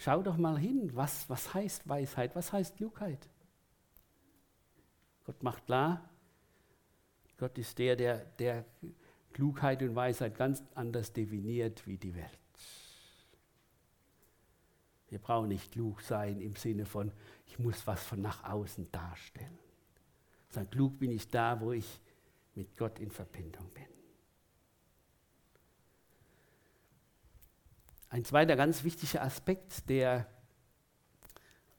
schau 0.00 0.22
doch 0.22 0.38
mal 0.38 0.58
hin, 0.58 0.90
was, 0.94 1.28
was 1.28 1.52
heißt 1.52 1.88
Weisheit, 1.88 2.34
was 2.34 2.52
heißt 2.52 2.76
Klugheit? 2.76 3.28
Gott 5.24 5.42
macht 5.42 5.66
klar, 5.66 6.08
Gott 7.36 7.56
ist 7.58 7.78
der, 7.78 7.96
der, 7.96 8.24
der 8.38 8.64
Klugheit 9.32 9.82
und 9.82 9.94
Weisheit 9.94 10.36
ganz 10.36 10.62
anders 10.74 11.12
definiert 11.12 11.86
wie 11.86 11.98
die 11.98 12.14
Welt. 12.14 12.38
Wir 15.08 15.18
brauchen 15.18 15.48
nicht 15.48 15.72
klug 15.72 16.00
sein 16.02 16.40
im 16.40 16.56
Sinne 16.56 16.86
von, 16.86 17.12
ich 17.46 17.58
muss 17.58 17.86
was 17.86 18.02
von 18.02 18.22
nach 18.22 18.44
außen 18.44 18.90
darstellen. 18.92 19.58
Sondern 20.48 20.70
klug 20.70 20.98
bin 20.98 21.10
ich 21.10 21.28
da, 21.28 21.60
wo 21.60 21.72
ich 21.72 22.00
mit 22.54 22.76
Gott 22.76 22.98
in 23.00 23.10
Verbindung 23.10 23.68
bin. 23.70 23.99
Ein 28.10 28.24
zweiter 28.24 28.56
ganz 28.56 28.82
wichtiger 28.82 29.22
Aspekt, 29.22 29.88
der 29.88 30.26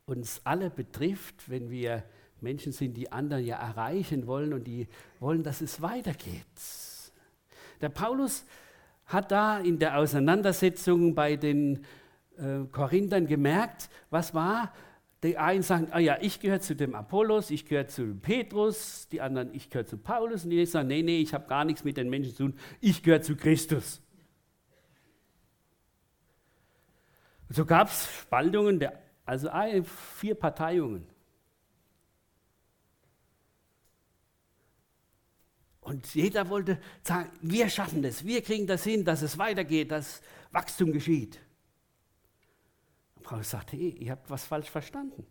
uns 0.06 0.42
alle 0.46 0.70
betrifft, 0.70 1.50
wenn 1.50 1.70
wir 1.70 2.04
Menschen 2.40 2.72
sind, 2.72 2.96
die 2.96 3.12
anderen 3.12 3.46
ja 3.46 3.58
erreichen 3.58 4.28
wollen 4.28 4.54
und 4.54 4.64
die 4.64 4.88
wollen, 5.20 5.44
dass 5.44 5.60
es 5.60 5.82
weitergeht. 5.82 6.46
Der 7.82 7.90
Paulus 7.90 8.46
hat 9.06 9.32
da 9.32 9.60
in 9.60 9.78
der 9.78 9.98
Auseinandersetzung 9.98 11.16
bei 11.16 11.36
den 11.36 11.86
äh, 12.38 12.60
Korinthern 12.72 13.28
gemerkt, 13.28 13.90
was 14.10 14.34
war. 14.34 14.74
Die 15.24 15.38
einen 15.38 15.64
sagen, 15.64 15.90
ah 15.92 16.00
ja, 16.00 16.18
ich 16.22 16.40
gehöre 16.40 16.62
zu 16.62 16.78
dem 16.78 16.96
Apollos, 16.96 17.52
ich 17.52 17.66
gehöre 17.66 17.88
zu 17.88 18.16
Petrus, 18.16 19.10
die 19.10 19.20
anderen, 19.20 19.54
ich 19.54 19.70
gehöre 19.70 19.86
zu 19.86 19.98
Paulus. 19.98 20.46
Und 20.46 20.52
die 20.52 20.66
sagen, 20.66 20.88
nee, 20.88 21.04
nee, 21.04 21.20
ich 21.20 21.34
habe 21.34 21.48
gar 21.48 21.66
nichts 21.66 21.84
mit 21.84 21.98
den 21.98 22.10
Menschen 22.10 22.34
zu 22.34 22.44
tun, 22.46 22.60
ich 22.80 23.04
gehöre 23.04 23.22
zu 23.22 23.36
Christus. 23.36 24.02
Und 27.40 27.40
so 27.53 27.65
gab 27.65 27.89
es 27.89 28.08
Spaltungen, 28.22 28.79
der, 28.79 29.01
also 29.25 29.50
vier 30.17 30.36
Parteiungen. 30.36 31.08
Und 35.81 36.13
jeder 36.13 36.48
wollte 36.50 36.79
sagen, 37.03 37.31
wir 37.41 37.70
schaffen 37.70 38.01
das, 38.01 38.24
wir 38.24 38.41
kriegen 38.41 38.67
das 38.67 38.84
hin, 38.84 39.03
dass 39.03 39.22
es 39.22 39.38
weitergeht, 39.38 39.91
dass 39.91 40.22
Wachstum 40.51 40.91
geschieht. 40.91 41.39
Paulus 43.24 43.50
sagte, 43.50 43.75
hey, 43.75 43.89
ihr 43.89 44.12
habt 44.12 44.29
was 44.29 44.46
falsch 44.46 44.70
verstanden. 44.70 45.25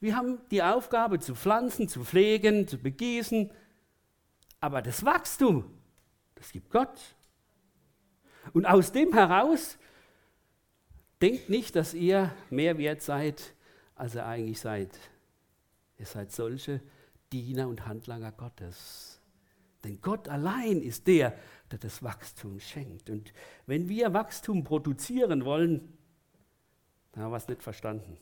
Wir 0.00 0.16
haben 0.16 0.40
die 0.50 0.62
Aufgabe 0.62 1.18
zu 1.18 1.34
pflanzen, 1.34 1.88
zu 1.88 2.04
pflegen, 2.04 2.68
zu 2.68 2.78
begießen, 2.78 3.50
aber 4.60 4.82
das 4.82 5.04
Wachstum, 5.04 5.64
das 6.36 6.52
gibt 6.52 6.70
Gott. 6.70 7.16
Und 8.52 8.66
aus 8.66 8.92
dem 8.92 9.12
heraus 9.12 9.78
denkt 11.20 11.48
nicht, 11.48 11.76
dass 11.76 11.94
ihr 11.94 12.32
mehr 12.50 12.78
wert 12.78 13.02
seid, 13.02 13.54
als 13.94 14.14
ihr 14.14 14.26
eigentlich 14.26 14.60
seid. 14.60 14.98
Ihr 15.98 16.06
seid 16.06 16.32
solche 16.32 16.80
Diener 17.32 17.68
und 17.68 17.86
Handlanger 17.86 18.32
Gottes. 18.32 19.20
Denn 19.84 20.00
Gott 20.00 20.28
allein 20.28 20.82
ist 20.82 21.06
der, 21.06 21.36
der 21.70 21.78
das 21.78 22.02
Wachstum 22.02 22.58
schenkt. 22.60 23.10
Und 23.10 23.32
wenn 23.66 23.88
wir 23.88 24.12
Wachstum 24.12 24.64
produzieren 24.64 25.44
wollen, 25.44 25.96
dann 27.12 27.24
haben 27.24 27.32
wir 27.32 27.36
es 27.36 27.48
nicht 27.48 27.62
verstanden. 27.62 28.18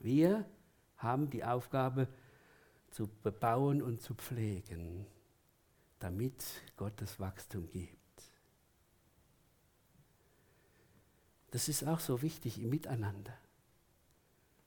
Wir 0.00 0.44
haben 0.96 1.30
die 1.30 1.44
Aufgabe 1.44 2.08
zu 2.90 3.08
bebauen 3.22 3.82
und 3.82 4.00
zu 4.00 4.14
pflegen, 4.14 5.06
damit 5.98 6.44
Gott 6.76 6.94
das 6.96 7.20
Wachstum 7.20 7.70
gibt. 7.70 7.99
Das 11.50 11.68
ist 11.68 11.86
auch 11.86 12.00
so 12.00 12.22
wichtig 12.22 12.60
im 12.60 12.70
Miteinander. 12.70 13.36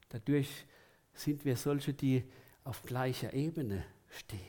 Dadurch 0.10 0.66
sind 1.14 1.46
wir 1.46 1.56
solche, 1.56 1.94
die 1.94 2.24
auf 2.64 2.82
gleicher 2.84 3.34
Ebene 3.34 3.84
stehen 4.10 4.40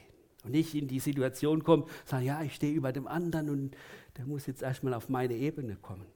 und 0.45 0.51
nicht 0.53 0.75
in 0.75 0.89
die 0.89 1.01
Situation 1.01 1.65
kommen, 1.65 1.85
sagen, 2.05 2.25
ja, 2.25 2.43
ich 2.43 2.55
stehe 2.55 2.75
über 2.75 2.93
dem 2.93 3.07
anderen 3.07 3.51
und 3.51 3.77
der 4.17 4.27
muss 4.27 4.47
jetzt 4.47 4.63
erstmal 4.63 4.95
auf 4.95 5.09
meine 5.09 5.35
Ebene 5.35 5.77
kommen. 5.77 6.07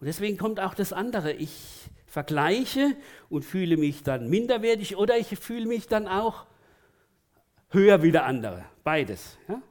Und 0.00 0.06
deswegen 0.06 0.36
kommt 0.36 0.60
auch 0.60 0.74
das 0.74 0.92
andere. 0.92 1.32
Ich 1.32 1.88
vergleiche 2.06 2.96
und 3.28 3.44
fühle 3.44 3.76
mich 3.76 4.02
dann 4.02 4.28
minderwertig 4.28 4.96
oder 4.96 5.16
ich 5.18 5.38
fühle 5.38 5.66
mich 5.66 5.86
dann 5.86 6.08
auch 6.08 6.46
höher 7.70 8.02
wie 8.02 8.12
der 8.12 8.24
andere. 8.24 8.64
Beides. 8.82 9.38
Ja? 9.48 9.62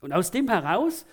Und 0.00 0.12
aus 0.12 0.30
dem 0.30 0.48
heraus 0.48 1.06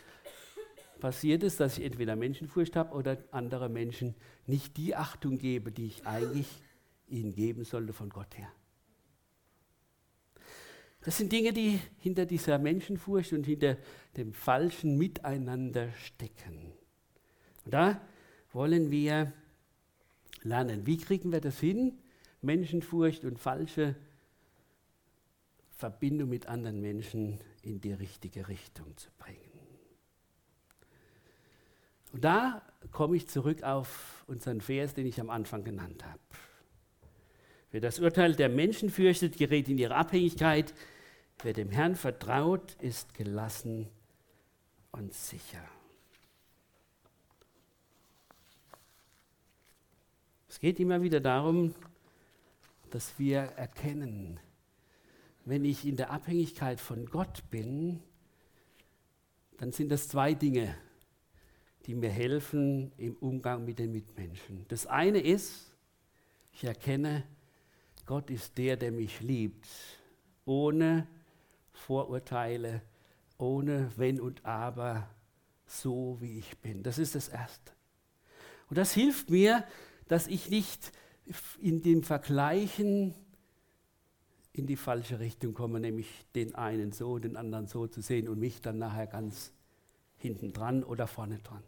passiert 0.99 1.43
es, 1.43 1.57
dass 1.57 1.77
ich 1.77 1.85
entweder 1.85 2.15
Menschenfurcht 2.15 2.75
habe 2.75 2.95
oder 2.95 3.17
andere 3.31 3.69
Menschen 3.69 4.15
nicht 4.45 4.77
die 4.77 4.95
Achtung 4.95 5.37
gebe, 5.37 5.71
die 5.71 5.87
ich 5.87 6.05
eigentlich 6.05 6.47
ihnen 7.07 7.33
geben 7.33 7.63
sollte 7.63 7.93
von 7.93 8.09
Gott 8.09 8.37
her. 8.37 8.51
Das 11.01 11.17
sind 11.17 11.31
Dinge, 11.31 11.53
die 11.53 11.79
hinter 11.97 12.25
dieser 12.25 12.59
Menschenfurcht 12.59 13.33
und 13.33 13.45
hinter 13.45 13.77
dem 14.17 14.33
falschen 14.33 14.97
Miteinander 14.97 15.91
stecken. 15.93 16.73
Und 17.63 17.73
da 17.73 18.01
wollen 18.51 18.91
wir 18.91 19.31
lernen. 20.43 20.85
Wie 20.85 20.97
kriegen 20.97 21.31
wir 21.31 21.41
das 21.41 21.59
hin, 21.59 21.97
Menschenfurcht 22.41 23.23
und 23.23 23.39
falsche 23.39 23.95
Verbindung 25.71 26.29
mit 26.29 26.47
anderen 26.47 26.81
Menschen 26.81 27.39
in 27.61 27.79
die 27.79 27.93
richtige 27.93 28.49
Richtung 28.49 28.97
zu 28.97 29.09
bringen? 29.17 29.48
Und 32.11 32.23
da 32.23 32.61
komme 32.91 33.15
ich 33.15 33.27
zurück 33.27 33.63
auf 33.63 34.23
unseren 34.27 34.61
Vers, 34.61 34.93
den 34.93 35.05
ich 35.05 35.19
am 35.19 35.29
Anfang 35.29 35.63
genannt 35.63 36.03
habe. 36.05 36.19
Wer 37.71 37.81
das 37.81 37.99
Urteil 37.99 38.35
der 38.35 38.49
Menschen 38.49 38.89
fürchtet, 38.89 39.37
gerät 39.37 39.69
in 39.69 39.77
ihre 39.77 39.95
Abhängigkeit. 39.95 40.73
Wer 41.43 41.53
dem 41.53 41.69
Herrn 41.69 41.95
vertraut, 41.95 42.75
ist 42.81 43.13
gelassen 43.13 43.87
und 44.91 45.13
sicher. 45.13 45.63
Es 50.49 50.59
geht 50.59 50.79
immer 50.79 51.01
wieder 51.03 51.19
darum, 51.19 51.75
dass 52.89 53.19
wir 53.19 53.39
erkennen, 53.39 54.39
wenn 55.45 55.63
ich 55.63 55.85
in 55.85 55.95
der 55.95 56.09
Abhängigkeit 56.09 56.81
von 56.81 57.05
Gott 57.05 57.43
bin, 57.51 58.01
dann 59.57 59.71
sind 59.71 59.89
das 59.89 60.07
zwei 60.07 60.33
Dinge, 60.33 60.75
die 61.89 61.95
mir 61.95 62.11
helfen 62.11 62.91
im 62.97 63.15
Umgang 63.15 63.65
mit 63.65 63.79
den 63.79 63.91
Mitmenschen. 63.91 64.63
Das 64.67 64.85
eine 64.85 65.19
ist, 65.19 65.71
ich 66.53 66.63
erkenne, 66.63 67.23
Gott 68.05 68.29
ist 68.29 68.59
der, 68.59 68.77
der 68.77 68.91
mich 68.91 69.21
liebt, 69.21 69.67
ohne 70.45 71.07
Vorurteile, 71.71 72.83
ohne 73.39 73.91
Wenn 73.95 74.21
und 74.21 74.45
Aber, 74.45 75.09
so 75.65 76.17
wie 76.21 76.37
ich 76.37 76.59
bin. 76.59 76.83
Das 76.83 76.99
ist 76.99 77.15
das 77.15 77.27
Erste. 77.27 77.71
Und 78.69 78.77
das 78.77 78.93
hilft 78.93 79.31
mir, 79.31 79.63
dass 80.07 80.27
ich 80.27 80.51
nicht 80.51 80.91
in 81.59 81.81
dem 81.81 82.03
Vergleichen 82.03 83.15
in 84.53 84.67
die 84.67 84.75
falsche 84.77 85.19
Richtung 85.19 85.55
komme, 85.55 85.79
nämlich 85.79 86.07
den 86.35 86.53
einen 86.53 86.91
so, 86.91 87.17
den 87.17 87.35
anderen 87.35 87.65
so 87.65 87.87
zu 87.87 88.01
sehen 88.01 88.29
und 88.29 88.37
mich 88.37 88.61
dann 88.61 88.77
nachher 88.77 89.07
ganz 89.07 89.53
hinten 90.17 90.53
dran 90.53 90.83
oder 90.83 91.07
vorne 91.07 91.39
dran. 91.39 91.63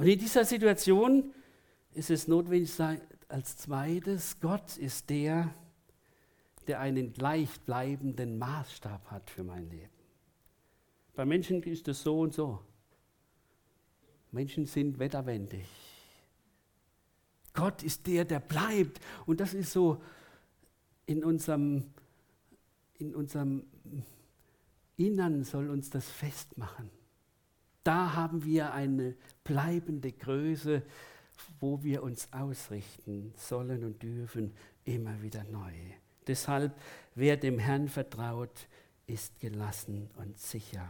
Und 0.00 0.06
in 0.06 0.18
dieser 0.18 0.46
Situation 0.46 1.34
ist 1.92 2.08
es 2.08 2.26
notwendig, 2.26 2.72
als 3.28 3.58
zweites, 3.58 4.40
Gott 4.40 4.78
ist 4.78 5.10
der, 5.10 5.54
der 6.66 6.80
einen 6.80 7.12
gleichbleibenden 7.12 8.38
Maßstab 8.38 9.10
hat 9.10 9.28
für 9.28 9.44
mein 9.44 9.68
Leben. 9.68 9.92
Bei 11.14 11.26
Menschen 11.26 11.62
ist 11.64 11.86
es 11.86 12.02
so 12.02 12.20
und 12.20 12.32
so. 12.32 12.60
Menschen 14.32 14.64
sind 14.64 14.98
wetterwendig. 14.98 15.66
Gott 17.52 17.82
ist 17.82 18.06
der, 18.06 18.24
der 18.24 18.40
bleibt. 18.40 19.00
Und 19.26 19.38
das 19.38 19.52
ist 19.52 19.70
so 19.70 20.00
in 21.04 21.22
unserem, 21.22 21.92
in 22.96 23.14
unserem 23.14 23.66
Innern 24.96 25.44
soll 25.44 25.68
uns 25.68 25.90
das 25.90 26.08
festmachen. 26.08 26.99
Da 27.82 28.14
haben 28.14 28.44
wir 28.44 28.72
eine 28.72 29.16
bleibende 29.44 30.12
Größe, 30.12 30.82
wo 31.58 31.82
wir 31.82 32.02
uns 32.02 32.32
ausrichten 32.32 33.32
sollen 33.36 33.84
und 33.84 34.02
dürfen, 34.02 34.52
immer 34.84 35.22
wieder 35.22 35.44
neu. 35.44 35.72
Deshalb, 36.26 36.74
wer 37.14 37.36
dem 37.36 37.58
Herrn 37.58 37.88
vertraut, 37.88 38.68
ist 39.06 39.40
gelassen 39.40 40.10
und 40.16 40.38
sicher 40.38 40.88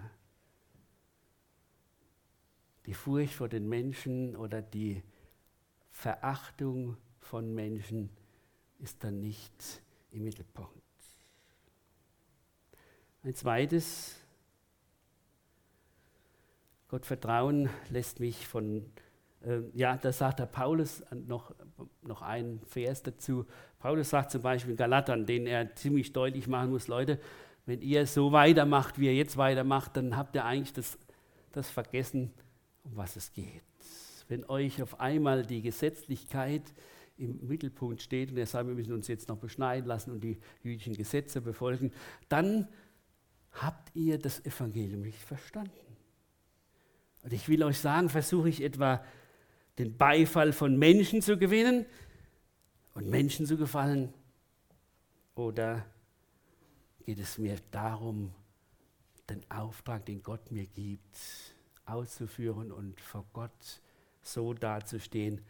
die 2.87 2.95
Furcht 2.95 3.35
vor 3.35 3.49
den 3.49 3.69
Menschen 3.69 4.35
oder 4.37 4.63
die 4.63 5.03
Verachtung 5.91 6.97
von 7.21 7.55
Menschen 7.55 8.11
ist 8.79 9.05
dann 9.05 9.21
nicht 9.21 9.83
im 10.11 10.25
Mittelpunkt. 10.25 10.75
Ein 13.23 13.35
zweites, 13.35 14.17
Gott 16.91 17.07
vertrauen 17.07 17.71
lässt 17.89 18.19
mich 18.19 18.49
von, 18.49 18.85
äh, 19.43 19.61
ja, 19.75 19.97
da 19.97 20.11
sagt 20.11 20.41
der 20.41 20.47
Paulus 20.47 21.05
noch, 21.13 21.55
noch 22.03 22.21
einen 22.21 22.61
Vers 22.67 23.05
dazu. 23.05 23.47
Paulus 23.79 24.11
sagt 24.11 24.33
zum 24.33 24.43
Beispiel 24.43 24.73
in 24.73 24.77
Galatern, 24.77 25.25
den 25.25 25.47
er 25.47 25.73
ziemlich 25.77 26.13
deutlich 26.13 26.49
machen 26.49 26.71
muss, 26.71 26.89
Leute, 26.89 27.21
wenn 27.65 27.81
ihr 27.81 28.09
so 28.09 28.33
weitermacht, 28.33 28.99
wie 28.99 29.07
ihr 29.07 29.15
jetzt 29.15 29.37
weitermacht, 29.37 29.97
dann 29.97 30.17
habt 30.17 30.35
ihr 30.35 30.45
eigentlich 30.45 30.73
das, 30.73 30.99
das 31.53 31.71
vergessen, 31.71 32.33
um 32.83 32.97
was 32.97 33.15
es 33.15 33.33
geht. 33.33 33.63
Wenn 34.27 34.45
euch 34.47 34.83
auf 34.83 34.99
einmal 34.99 35.47
die 35.47 35.63
Gesetzlichkeit 35.63 36.63
im 37.19 37.47
Mittelpunkt 37.47 38.03
steht 38.03 38.33
und 38.33 38.37
ihr 38.37 38.47
sagt, 38.47 38.67
wir 38.67 38.75
müssen 38.75 38.95
uns 38.95 39.07
jetzt 39.07 39.29
noch 39.29 39.37
beschneiden 39.37 39.87
lassen 39.87 40.11
und 40.11 40.25
die 40.25 40.39
jüdischen 40.65 40.95
Gesetze 40.95 41.41
befolgen, 41.41 41.93
dann 42.29 42.67
habt 43.53 43.95
ihr 43.95 44.19
das 44.19 44.45
Evangelium 44.45 45.03
nicht 45.03 45.19
verstanden. 45.21 45.90
Und 47.23 47.33
ich 47.33 47.49
will 47.49 47.63
euch 47.63 47.79
sagen, 47.79 48.09
versuche 48.09 48.49
ich 48.49 48.63
etwa 48.63 49.05
den 49.79 49.97
Beifall 49.97 50.53
von 50.53 50.79
Menschen 50.79 51.23
zu 51.23 51.37
gewinnen 51.37 51.87
und 52.95 53.09
Menschen 53.09 53.47
zu 53.47 53.57
gefallen? 53.57 54.13
Oder 55.35 55.85
geht 57.05 57.19
es 57.19 57.39
mir 57.39 57.57
darum, 57.71 58.33
den 59.29 59.49
Auftrag, 59.51 60.05
den 60.07 60.23
Gott 60.23 60.51
mir 60.51 60.67
gibt, 60.67 61.17
auszuführen 61.87 62.73
und 62.73 63.01
vor 63.01 63.25
Gott 63.33 63.81
so 64.23 64.55
dazustehen, 64.55 65.41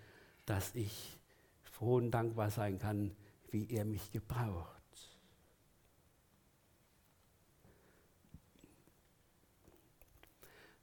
dass 0.46 0.74
ich 0.74 1.18
froh 1.62 1.96
und 1.96 2.10
dankbar 2.10 2.50
sein 2.50 2.78
kann, 2.78 3.16
wie 3.50 3.68
er 3.70 3.84
mich 3.84 4.10
gebraucht. 4.10 4.80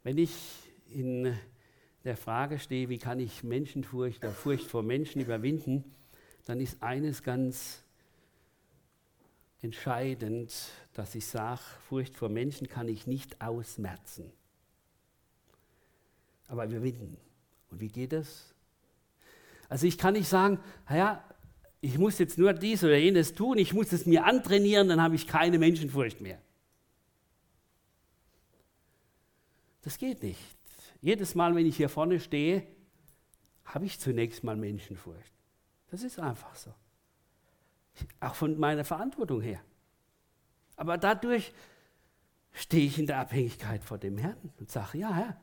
Wenn 0.04 0.17
ich 0.17 0.66
in 0.91 1.38
der 2.04 2.17
Frage 2.17 2.60
stehe, 2.60 2.89
wie 2.89 2.97
kann 2.97 3.19
ich 3.19 3.43
Menschenfurcht 3.43 4.23
oder 4.23 4.32
Furcht 4.32 4.65
vor 4.65 4.84
Menschen 4.84 5.21
überwinden, 5.21 5.84
dann 6.45 6.60
ist 6.60 6.82
eines 6.82 7.23
ganz 7.23 7.84
entscheidend, 9.62 10.54
dass 10.93 11.15
ich 11.15 11.26
sage, 11.26 11.62
Furcht 11.89 12.15
vor 12.15 12.30
Menschen 12.30 12.67
kann 12.67 12.88
ich 12.88 13.08
nicht 13.08 13.41
ausmerzen. 13.41 14.32
Aber 16.47 16.65
überwinden. 16.65 17.17
Und 17.69 17.82
wie 17.82 17.89
geht 17.89 18.13
das? 18.13 18.54
Also 19.67 19.86
ich 19.86 19.97
kann 19.97 20.13
nicht 20.13 20.30
sagen, 20.30 20.60
naja, 20.88 21.23
ich 21.82 21.97
muss 21.97 22.17
jetzt 22.19 22.38
nur 22.38 22.54
dies 22.54 22.84
oder 22.84 22.97
jenes 22.97 23.34
tun, 23.34 23.58
ich 23.58 23.73
muss 23.73 23.91
es 23.91 24.06
mir 24.06 24.26
antrainieren, 24.26 24.88
dann 24.88 25.02
habe 25.02 25.15
ich 25.15 25.28
keine 25.28 25.60
Menschenfurcht 25.60 26.21
mehr. 26.21 26.41
Das 29.82 29.97
geht 29.97 30.23
nicht. 30.23 30.57
Jedes 31.01 31.36
Mal, 31.36 31.55
wenn 31.55 31.65
ich 31.65 31.77
hier 31.77 31.89
vorne 31.89 32.19
stehe, 32.19 32.65
habe 33.65 33.86
ich 33.86 33.99
zunächst 33.99 34.43
mal 34.43 34.55
Menschenfurcht. 34.55 35.33
Das 35.89 36.03
ist 36.03 36.19
einfach 36.19 36.55
so. 36.55 36.73
Auch 38.19 38.36
von 38.36 38.60
meiner 38.60 38.83
Verantwortung 38.83 39.41
her. 39.41 39.62
Aber 40.75 40.97
dadurch 40.97 41.53
stehe 42.51 42.86
ich 42.86 42.99
in 42.99 43.07
der 43.07 43.19
Abhängigkeit 43.19 43.83
vor 43.83 43.97
dem 43.97 44.17
Herrn 44.17 44.53
und 44.60 44.71
sage, 44.71 44.99
ja 44.99 45.13
Herr, 45.13 45.41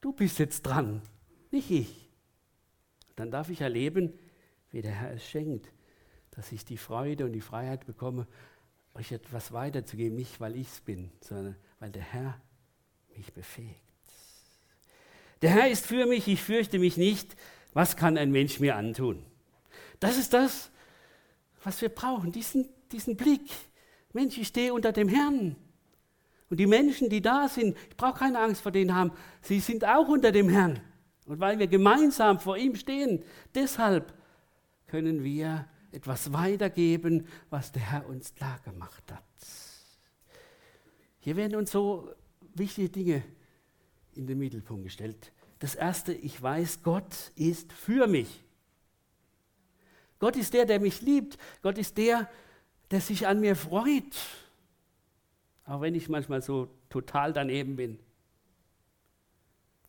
du 0.00 0.12
bist 0.12 0.38
jetzt 0.38 0.62
dran, 0.62 1.02
nicht 1.50 1.70
ich. 1.70 2.10
Dann 3.16 3.30
darf 3.30 3.50
ich 3.50 3.60
erleben, 3.60 4.12
wie 4.70 4.82
der 4.82 4.92
Herr 4.92 5.12
es 5.12 5.28
schenkt, 5.28 5.72
dass 6.32 6.50
ich 6.52 6.64
die 6.64 6.78
Freude 6.78 7.24
und 7.24 7.32
die 7.32 7.40
Freiheit 7.40 7.86
bekomme, 7.86 8.26
euch 8.94 9.12
etwas 9.12 9.52
weiterzugeben, 9.52 10.16
nicht 10.16 10.40
weil 10.40 10.56
ich 10.56 10.68
es 10.68 10.80
bin, 10.80 11.12
sondern 11.20 11.56
weil 11.78 11.90
der 11.90 12.02
Herr 12.02 12.40
mich 13.16 13.32
befähigt. 13.32 13.83
Der 15.42 15.50
Herr 15.50 15.68
ist 15.68 15.86
für 15.86 16.06
mich, 16.06 16.28
ich 16.28 16.42
fürchte 16.42 16.78
mich 16.78 16.96
nicht. 16.96 17.36
Was 17.72 17.96
kann 17.96 18.16
ein 18.16 18.30
Mensch 18.30 18.60
mir 18.60 18.76
antun? 18.76 19.24
Das 20.00 20.16
ist 20.16 20.32
das, 20.32 20.70
was 21.62 21.80
wir 21.82 21.88
brauchen, 21.88 22.32
diesen, 22.32 22.68
diesen 22.92 23.16
Blick. 23.16 23.50
Mensch, 24.12 24.38
ich 24.38 24.48
stehe 24.48 24.72
unter 24.72 24.92
dem 24.92 25.08
Herrn. 25.08 25.56
Und 26.50 26.60
die 26.60 26.66
Menschen, 26.66 27.08
die 27.08 27.20
da 27.20 27.48
sind, 27.48 27.76
ich 27.90 27.96
brauche 27.96 28.20
keine 28.20 28.38
Angst 28.38 28.62
vor 28.62 28.70
denen 28.70 28.94
haben, 28.94 29.12
sie 29.42 29.60
sind 29.60 29.84
auch 29.84 30.08
unter 30.08 30.30
dem 30.30 30.48
Herrn. 30.48 30.80
Und 31.26 31.40
weil 31.40 31.58
wir 31.58 31.66
gemeinsam 31.66 32.38
vor 32.38 32.56
ihm 32.56 32.76
stehen, 32.76 33.24
deshalb 33.54 34.14
können 34.86 35.24
wir 35.24 35.66
etwas 35.90 36.32
weitergeben, 36.32 37.26
was 37.50 37.72
der 37.72 37.82
Herr 37.82 38.08
uns 38.08 38.34
klar 38.34 38.60
gemacht 38.64 39.02
hat. 39.10 39.24
Hier 41.20 41.36
werden 41.36 41.56
uns 41.56 41.70
so 41.70 42.10
wichtige 42.54 42.90
Dinge 42.90 43.22
in 44.16 44.26
den 44.26 44.38
Mittelpunkt 44.38 44.84
gestellt. 44.84 45.32
Das 45.58 45.74
erste, 45.74 46.12
ich 46.12 46.40
weiß, 46.40 46.82
Gott 46.82 47.32
ist 47.36 47.72
für 47.72 48.06
mich. 48.06 48.42
Gott 50.18 50.36
ist 50.36 50.54
der, 50.54 50.64
der 50.64 50.80
mich 50.80 51.00
liebt. 51.00 51.38
Gott 51.62 51.78
ist 51.78 51.96
der, 51.98 52.30
der 52.90 53.00
sich 53.00 53.26
an 53.26 53.40
mir 53.40 53.56
freut. 53.56 54.16
Auch 55.66 55.80
wenn 55.80 55.94
ich 55.94 56.08
manchmal 56.08 56.42
so 56.42 56.68
total 56.88 57.32
daneben 57.32 57.76
bin. 57.76 57.98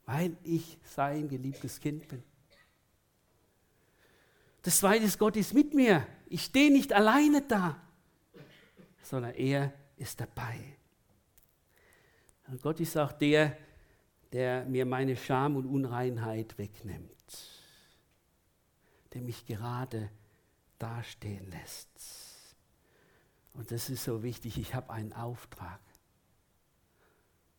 Weil 0.05 0.37
ich 0.43 0.77
sein 0.83 1.27
geliebtes 1.29 1.79
Kind 1.79 2.07
bin. 2.07 2.23
Das 4.61 4.79
zweite 4.79 5.05
ist, 5.05 5.19
Gott 5.19 5.35
ist 5.35 5.53
mit 5.53 5.73
mir. 5.73 6.05
Ich 6.27 6.43
stehe 6.43 6.71
nicht 6.71 6.91
alleine 6.93 7.41
da, 7.41 7.79
sondern 9.03 9.33
er 9.35 9.73
ist 9.97 10.19
dabei. 10.19 10.59
Und 12.47 12.61
Gott 12.61 12.79
ist 12.79 12.97
auch 12.97 13.11
der, 13.11 13.57
der 14.35 14.65
mir 14.65 14.85
meine 14.85 15.15
Scham 15.15 15.55
und 15.55 15.65
Unreinheit 15.65 16.57
wegnimmt, 16.57 17.09
der 19.13 19.21
mich 19.21 19.45
gerade 19.45 20.09
dastehen 20.77 21.49
lässt. 21.51 21.87
Und 23.53 23.71
das 23.71 23.89
ist 23.89 24.03
so 24.03 24.23
wichtig, 24.23 24.57
ich 24.57 24.75
habe 24.75 24.89
einen 24.89 25.13
Auftrag. 25.13 25.79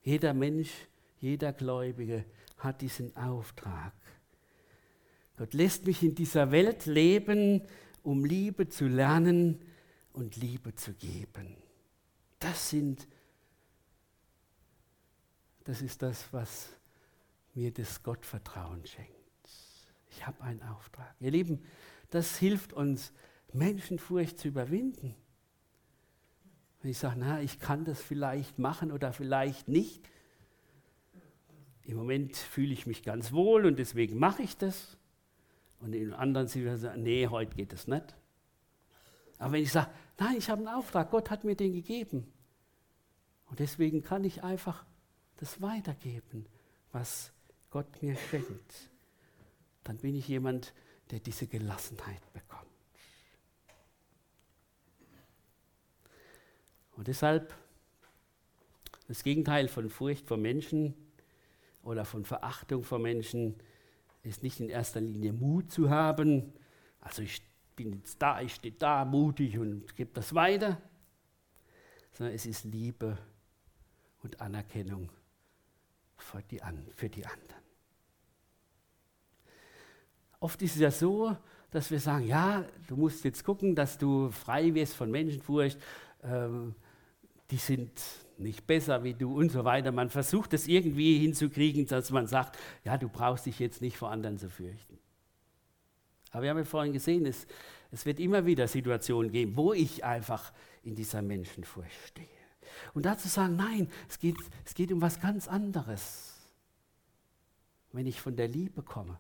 Jeder 0.02 0.34
Mensch, 0.34 0.70
jeder 1.18 1.54
Gläubige 1.54 2.26
hat 2.58 2.82
diesen 2.82 3.16
Auftrag. 3.16 3.94
Gott 5.38 5.54
lässt 5.54 5.86
mich 5.86 6.02
in 6.02 6.14
dieser 6.14 6.50
Welt 6.50 6.84
leben, 6.84 7.62
um 8.02 8.22
Liebe 8.22 8.68
zu 8.68 8.86
lernen 8.86 9.62
und 10.12 10.36
Liebe 10.36 10.74
zu 10.74 10.92
geben. 10.92 11.56
Das 12.38 12.68
sind 12.68 13.08
das 15.66 15.82
ist 15.82 16.00
das, 16.00 16.32
was 16.32 16.70
mir 17.54 17.72
das 17.72 18.02
Gottvertrauen 18.02 18.86
schenkt. 18.86 19.10
Ich 20.10 20.24
habe 20.24 20.42
einen 20.42 20.62
Auftrag. 20.62 21.14
Ihr 21.18 21.32
Lieben, 21.32 21.62
das 22.10 22.36
hilft 22.38 22.72
uns, 22.72 23.12
Menschenfurcht 23.52 24.38
zu 24.38 24.48
überwinden. 24.48 25.16
Wenn 26.80 26.90
ich 26.92 26.98
sage, 26.98 27.16
na, 27.18 27.40
ich 27.42 27.58
kann 27.58 27.84
das 27.84 28.00
vielleicht 28.00 28.60
machen 28.60 28.92
oder 28.92 29.12
vielleicht 29.12 29.66
nicht. 29.66 30.08
Im 31.82 31.96
Moment 31.96 32.36
fühle 32.36 32.72
ich 32.72 32.86
mich 32.86 33.02
ganz 33.02 33.32
wohl 33.32 33.66
und 33.66 33.76
deswegen 33.78 34.18
mache 34.18 34.42
ich 34.42 34.56
das. 34.56 34.96
Und 35.80 35.94
in 35.94 36.12
anderen 36.12 36.46
Situationen, 36.46 37.02
nee, 37.02 37.26
heute 37.26 37.56
geht 37.56 37.72
es 37.72 37.88
nicht. 37.88 38.14
Aber 39.38 39.52
wenn 39.52 39.62
ich 39.62 39.72
sage, 39.72 39.90
nein, 40.18 40.36
ich 40.38 40.48
habe 40.48 40.60
einen 40.60 40.76
Auftrag, 40.76 41.10
Gott 41.10 41.28
hat 41.28 41.42
mir 41.42 41.56
den 41.56 41.72
gegeben. 41.72 42.32
Und 43.46 43.58
deswegen 43.58 44.02
kann 44.02 44.22
ich 44.22 44.44
einfach 44.44 44.84
das 45.38 45.60
weitergeben, 45.60 46.46
was 46.92 47.32
Gott 47.70 48.02
mir 48.02 48.16
schenkt. 48.16 48.90
Dann 49.84 49.98
bin 49.98 50.14
ich 50.14 50.28
jemand, 50.28 50.72
der 51.10 51.20
diese 51.20 51.46
Gelassenheit 51.46 52.32
bekommt. 52.32 52.66
Und 56.96 57.08
deshalb 57.08 57.54
das 59.08 59.22
Gegenteil 59.22 59.68
von 59.68 59.88
Furcht 59.88 60.26
vor 60.26 60.36
Menschen 60.36 60.94
oder 61.82 62.04
von 62.04 62.24
Verachtung 62.24 62.82
vor 62.82 62.98
Menschen 62.98 63.54
ist 64.22 64.42
nicht 64.42 64.58
in 64.58 64.68
erster 64.68 65.00
Linie 65.00 65.32
Mut 65.32 65.70
zu 65.70 65.90
haben. 65.90 66.52
Also 67.00 67.22
ich 67.22 67.42
bin 67.76 67.92
jetzt 67.92 68.20
da, 68.20 68.40
ich 68.40 68.54
stehe 68.54 68.74
da 68.74 69.04
mutig 69.04 69.58
und 69.58 69.94
gebe 69.94 70.10
das 70.14 70.34
weiter, 70.34 70.80
sondern 72.12 72.34
es 72.34 72.46
ist 72.46 72.64
Liebe 72.64 73.16
und 74.22 74.40
Anerkennung 74.40 75.10
für 76.16 76.42
die, 76.42 76.60
für 76.94 77.08
die 77.08 77.24
anderen. 77.24 77.62
Oft 80.40 80.60
ist 80.62 80.74
es 80.74 80.80
ja 80.80 80.90
so, 80.90 81.36
dass 81.70 81.90
wir 81.90 82.00
sagen, 82.00 82.26
ja, 82.26 82.64
du 82.86 82.96
musst 82.96 83.24
jetzt 83.24 83.44
gucken, 83.44 83.74
dass 83.74 83.98
du 83.98 84.30
frei 84.30 84.74
wirst 84.74 84.94
von 84.94 85.10
Menschenfurcht, 85.10 85.78
ähm, 86.22 86.74
die 87.50 87.56
sind 87.56 87.90
nicht 88.38 88.66
besser 88.66 89.02
wie 89.04 89.14
du 89.14 89.36
und 89.36 89.50
so 89.50 89.64
weiter. 89.64 89.92
Man 89.92 90.10
versucht 90.10 90.52
es 90.52 90.68
irgendwie 90.68 91.18
hinzukriegen, 91.18 91.86
dass 91.86 92.10
man 92.10 92.26
sagt, 92.26 92.58
ja, 92.84 92.98
du 92.98 93.08
brauchst 93.08 93.46
dich 93.46 93.58
jetzt 93.58 93.80
nicht 93.80 93.96
vor 93.96 94.10
anderen 94.10 94.38
zu 94.38 94.50
fürchten. 94.50 94.98
Aber 96.32 96.42
wir 96.42 96.50
haben 96.50 96.58
ja 96.58 96.64
vorhin 96.64 96.92
gesehen, 96.92 97.24
es, 97.24 97.46
es 97.90 98.04
wird 98.04 98.20
immer 98.20 98.44
wieder 98.44 98.68
Situationen 98.68 99.30
geben, 99.30 99.56
wo 99.56 99.72
ich 99.72 100.04
einfach 100.04 100.52
in 100.82 100.94
dieser 100.94 101.22
Menschenfurcht 101.22 102.08
stehe. 102.08 102.35
Und 102.94 103.06
dazu 103.06 103.28
sagen, 103.28 103.56
nein, 103.56 103.88
es 104.08 104.18
geht, 104.18 104.36
es 104.64 104.74
geht 104.74 104.92
um 104.92 105.00
was 105.00 105.20
ganz 105.20 105.48
anderes. 105.48 106.34
Wenn 107.92 108.06
ich 108.06 108.20
von 108.20 108.36
der 108.36 108.48
Liebe 108.48 108.82
komme, 108.82 109.18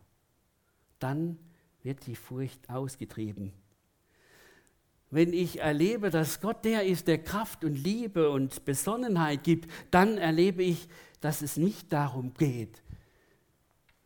dann 0.98 1.38
wird 1.82 2.06
die 2.06 2.16
Furcht 2.16 2.68
ausgetrieben. 2.68 3.52
Wenn 5.10 5.32
ich 5.32 5.60
erlebe, 5.60 6.10
dass 6.10 6.40
Gott 6.40 6.64
der 6.64 6.84
ist, 6.84 7.06
der 7.06 7.22
Kraft 7.22 7.64
und 7.64 7.74
Liebe 7.74 8.30
und 8.30 8.64
Besonnenheit 8.64 9.44
gibt, 9.44 9.70
dann 9.90 10.18
erlebe 10.18 10.62
ich, 10.62 10.88
dass 11.20 11.42
es 11.42 11.56
nicht 11.56 11.92
darum 11.92 12.34
geht, 12.34 12.82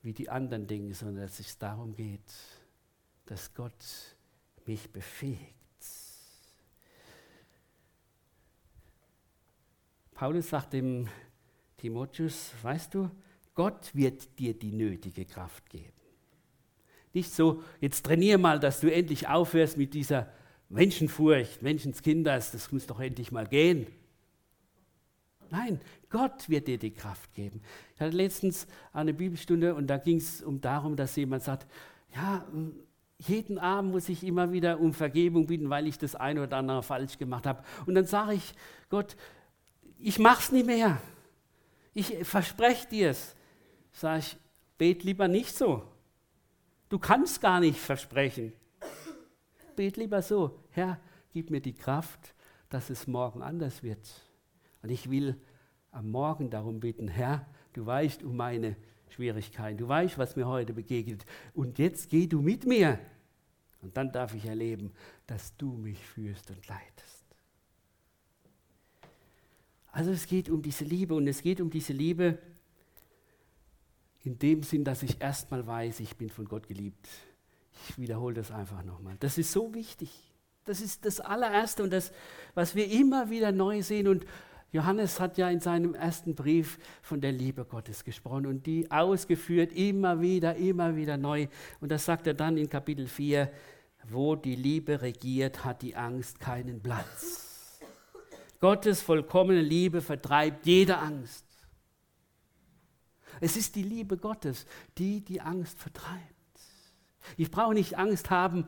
wie 0.03 0.13
die 0.13 0.29
anderen 0.29 0.67
Dinge, 0.67 0.95
sondern 0.95 1.25
dass 1.25 1.41
es 1.41 1.59
darum 1.59 1.95
geht, 1.95 2.21
dass 3.27 3.55
Gott 3.55 3.75
mich 4.67 4.91
befähigt. 4.91 5.60
Paulus 10.21 10.51
sagt 10.51 10.75
dem 10.75 11.09
Timotheus, 11.79 12.53
weißt 12.61 12.93
du, 12.93 13.11
Gott 13.55 13.95
wird 13.95 14.39
dir 14.39 14.53
die 14.53 14.71
nötige 14.71 15.25
Kraft 15.25 15.71
geben. 15.71 15.97
Nicht 17.15 17.33
so, 17.33 17.63
jetzt 17.81 18.05
trainier 18.05 18.37
mal, 18.37 18.61
dass 18.61 18.81
du 18.81 18.93
endlich 18.93 19.29
aufhörst 19.29 19.79
mit 19.79 19.95
dieser 19.95 20.31
Menschenfurcht, 20.69 21.63
Menschenskinders, 21.63 22.53
das 22.53 22.71
muss 22.71 22.87
doch 22.87 23.01
endlich 23.01 23.33
mal 23.33 23.47
gehen. 23.47 23.87
Nein, 25.49 25.81
Gott 26.11 26.51
wird 26.51 26.69
dir 26.69 26.77
die 26.77 26.93
Kraft 26.93 27.33
geben. 27.33 27.63
Ich 27.95 28.01
hatte 28.03 28.15
letztens 28.15 28.67
eine 28.93 29.15
Bibelstunde 29.15 29.75
und 29.75 29.87
da 29.87 29.97
ging 29.97 30.19
es 30.19 30.43
um 30.43 30.61
darum, 30.61 30.97
dass 30.97 31.17
jemand 31.17 31.45
sagt, 31.45 31.67
ja, 32.15 32.47
jeden 33.17 33.59
Abend 33.59 33.93
muss 33.93 34.11
ich 34.11 34.23
immer 34.23 34.53
wieder 34.53 34.81
um 34.81 34.93
Vergebung 34.93 35.47
bitten, 35.47 35.71
weil 35.71 35.87
ich 35.87 35.97
das 35.97 36.15
eine 36.15 36.43
oder 36.43 36.59
andere 36.59 36.83
falsch 36.83 37.17
gemacht 37.17 37.47
habe. 37.47 37.65
Und 37.87 37.95
dann 37.95 38.05
sage 38.05 38.35
ich, 38.35 38.53
Gott, 38.91 39.17
ich 40.03 40.19
mach's 40.19 40.53
nicht 40.53 40.67
mehr. 40.67 41.01
Ich 41.93 42.27
verspreche 42.27 42.87
dir 42.89 43.11
es. 43.11 43.35
Sag 43.93 44.21
ich, 44.21 44.37
bet 44.79 45.03
lieber 45.03 45.29
nicht 45.29 45.57
so. 45.57 45.83
Du 46.89 46.99
kannst 46.99 47.41
gar 47.41 47.61
nicht 47.61 47.79
versprechen. 47.79 48.53
Bet 49.77 49.97
lieber 49.97 50.23
so, 50.23 50.59
Herr, 50.71 51.01
gib 51.33 51.51
mir 51.51 51.61
die 51.61 51.75
Kraft, 51.75 52.35
dass 52.69 52.91
es 52.91 53.07
morgen 53.07 53.43
anders 53.43 53.83
wird. 53.83 54.11
Und 54.83 54.91
ich 54.91 55.11
will 55.11 55.41
am 55.91 56.11
Morgen 56.11 56.51
darum 56.51 56.81
bitten, 56.81 57.09
Herr, 57.09 57.47
du 57.73 57.85
weißt 57.85 58.23
um 58.23 58.37
meine 58.37 58.77
Schwierigkeiten, 59.09 59.79
du 59.79 59.89
weißt, 59.89 60.19
was 60.19 60.37
mir 60.37 60.47
heute 60.47 60.73
begegnet. 60.73 61.25
Und 61.55 61.79
jetzt 61.79 62.11
geh 62.11 62.27
du 62.27 62.41
mit 62.41 62.65
mir. 62.65 62.99
Und 63.83 63.97
dann 63.97 64.13
darf 64.13 64.35
ich 64.35 64.45
erleben, 64.45 64.93
dass 65.27 65.57
du 65.57 65.73
mich 65.73 65.99
führst 65.99 66.51
und 66.51 66.67
leitest. 66.69 67.20
Also 69.93 70.11
es 70.11 70.27
geht 70.27 70.49
um 70.49 70.63
diese 70.63 70.85
Liebe 70.85 71.15
und 71.15 71.27
es 71.27 71.43
geht 71.43 71.61
um 71.61 71.71
diese 71.71 71.93
Liebe 71.93 72.39
in 74.23 74.39
dem 74.39 74.63
Sinn, 74.63 74.85
dass 74.85 75.03
ich 75.03 75.21
erstmal 75.21 75.67
weiß, 75.67 76.01
ich 76.01 76.17
bin 76.17 76.31
von 76.31 76.45
Gott 76.47 76.69
geliebt. 76.69 77.09
Ich 77.89 77.99
wiederhole 77.99 78.35
das 78.35 78.51
einfach 78.51 78.85
nochmal. 78.85 79.17
Das 79.21 79.39
ist 79.39 79.53
so 79.53 79.75
wichtig. 79.75 80.11
Das 80.65 80.81
ist 80.81 81.05
das 81.05 81.21
allererste 81.21 81.83
und 81.83 81.93
das, 81.93 82.13
was 82.55 82.75
wir 82.75 82.91
immer 82.91 83.31
wieder 83.31 83.51
neu 83.51 83.83
sehen. 83.83 84.07
Und 84.07 84.27
Johannes 84.73 85.19
hat 85.19 85.39
ja 85.39 85.49
in 85.51 85.61
seinem 85.61 85.95
ersten 85.95 86.35
Brief 86.35 86.79
von 87.03 87.21
der 87.21 87.33
Liebe 87.33 87.65
Gottes 87.65 88.05
gesprochen 88.05 88.47
und 88.47 88.67
die 88.67 88.91
ausgeführt, 88.91 89.73
immer 89.73 90.21
wieder, 90.21 90.55
immer 90.57 90.95
wieder 90.95 91.17
neu. 91.17 91.49
Und 91.81 91.91
das 91.91 92.05
sagt 92.05 92.27
er 92.27 92.35
dann 92.35 92.59
in 92.59 92.69
Kapitel 92.69 93.09
4, 93.09 93.51
wo 94.09 94.37
die 94.37 94.55
Liebe 94.55 95.01
regiert, 95.01 95.65
hat 95.65 95.83
die 95.83 95.97
Angst 95.97 96.39
keinen 96.39 96.81
Platz. 96.83 97.50
Gottes 98.61 99.01
vollkommene 99.01 99.63
Liebe 99.63 100.03
vertreibt 100.03 100.67
jede 100.67 100.99
Angst. 100.99 101.47
Es 103.41 103.57
ist 103.57 103.75
die 103.75 103.83
Liebe 103.83 104.19
Gottes, 104.19 104.67
die 104.99 105.25
die 105.25 105.41
Angst 105.41 105.79
vertreibt. 105.79 106.35
Ich 107.37 107.51
brauche 107.51 107.75
nicht 107.75 107.97
Angst 107.97 108.31
haben 108.31 108.67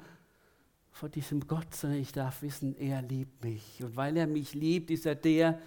vor 0.90 1.08
diesem 1.08 1.46
Gott, 1.46 1.74
sondern 1.74 2.00
ich 2.00 2.12
darf 2.12 2.42
wissen, 2.42 2.76
er 2.76 3.02
liebt 3.02 3.44
mich. 3.44 3.82
Und 3.82 3.96
weil 3.96 4.16
er 4.16 4.26
mich 4.26 4.54
liebt, 4.54 4.90
ist 4.90 5.06
er 5.06 5.14
der, 5.14 5.60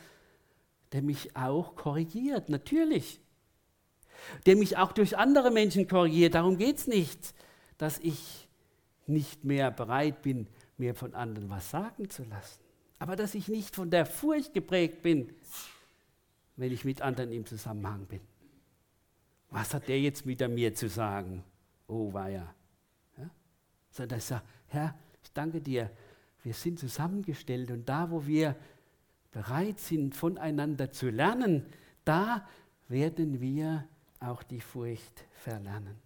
der 0.91 1.01
mich 1.01 1.35
auch 1.35 1.75
korrigiert, 1.75 2.49
natürlich. 2.49 3.19
Der 4.45 4.55
mich 4.55 4.77
auch 4.77 4.91
durch 4.91 5.17
andere 5.17 5.51
Menschen 5.51 5.87
korrigiert. 5.87 6.35
Darum 6.35 6.57
geht 6.57 6.77
es 6.77 6.87
nicht, 6.87 7.35
dass 7.77 7.99
ich 7.99 8.47
nicht 9.07 9.43
mehr 9.43 9.71
bereit 9.71 10.21
bin, 10.21 10.47
mir 10.77 10.95
von 10.95 11.13
anderen 11.13 11.49
was 11.49 11.69
sagen 11.69 12.09
zu 12.09 12.23
lassen. 12.23 12.64
Aber 12.99 13.15
dass 13.15 13.35
ich 13.35 13.47
nicht 13.47 13.75
von 13.75 13.89
der 13.89 14.05
Furcht 14.05 14.53
geprägt 14.53 15.01
bin, 15.01 15.33
wenn 16.55 16.71
ich 16.71 16.85
mit 16.85 17.01
anderen 17.01 17.31
im 17.31 17.45
Zusammenhang 17.45 18.05
bin. 18.05 18.21
Was 19.49 19.73
hat 19.73 19.87
der 19.87 19.99
jetzt 19.99 20.25
mit 20.25 20.47
mir 20.49 20.73
zu 20.73 20.89
sagen? 20.89 21.43
Oh, 21.87 22.11
war 22.13 22.29
ja? 22.29 22.53
Sondern 23.91 24.19
ich 24.19 24.25
sage, 24.25 24.43
Herr, 24.67 24.97
ich 25.23 25.31
danke 25.31 25.61
dir, 25.61 25.89
wir 26.43 26.53
sind 26.53 26.79
zusammengestellt 26.79 27.71
und 27.71 27.87
da, 27.87 28.11
wo 28.11 28.25
wir 28.25 28.55
bereit 29.31 29.79
sind, 29.79 30.15
voneinander 30.15 30.91
zu 30.91 31.09
lernen, 31.09 31.65
da 32.03 32.47
werden 32.87 33.41
wir 33.41 33.87
auch 34.19 34.43
die 34.43 34.61
Furcht 34.61 35.25
verlernen. 35.33 35.97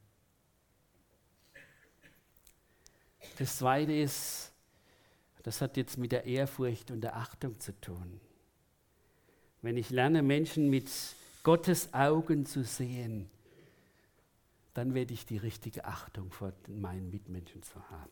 Das 3.38 3.58
Zweite 3.58 3.93
ist, 3.93 4.48
das 5.43 5.62
hat 5.62 5.78
jetzt 5.78 5.97
mit 5.97 6.12
der 6.12 6.25
Ehrfurcht 6.25 6.91
und 6.91 7.02
der 7.02 7.15
Achtung 7.15 7.60
zu 7.60 7.80
tun. 7.80 8.19
Wenn 9.62 9.78
ich 9.78 9.89
lerne, 9.89 10.21
Menschen 10.21 10.69
mit 10.69 10.89
Gottes 11.43 11.93
Augen 11.93 12.45
zu 12.45 12.63
sehen, 12.63 13.30
dann 14.73 14.93
werde 14.93 15.13
ich 15.13 15.25
die 15.25 15.38
richtige 15.38 15.86
Achtung 15.86 16.32
vor 16.32 16.54
meinen 16.67 17.10
Mitmenschen 17.10 17.63
zu 17.63 17.82
haben. 17.89 18.12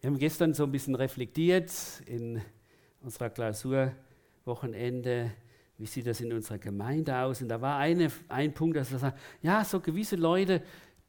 Wir 0.00 0.10
haben 0.10 0.18
gestern 0.18 0.52
so 0.52 0.64
ein 0.64 0.72
bisschen 0.72 0.94
reflektiert 0.94 1.72
in 2.06 2.42
unserer 3.00 3.30
Klausurwochenende, 3.30 5.32
wie 5.78 5.86
sieht 5.86 6.06
das 6.06 6.20
in 6.20 6.32
unserer 6.32 6.58
Gemeinde 6.58 7.18
aus? 7.18 7.42
Und 7.42 7.48
da 7.48 7.60
war 7.60 7.78
eine, 7.78 8.10
ein 8.28 8.54
Punkt, 8.54 8.76
dass 8.76 8.92
wir 8.92 8.98
sagen, 8.98 9.18
ja, 9.42 9.64
so 9.64 9.80
gewisse 9.80 10.16
Leute, 10.16 10.62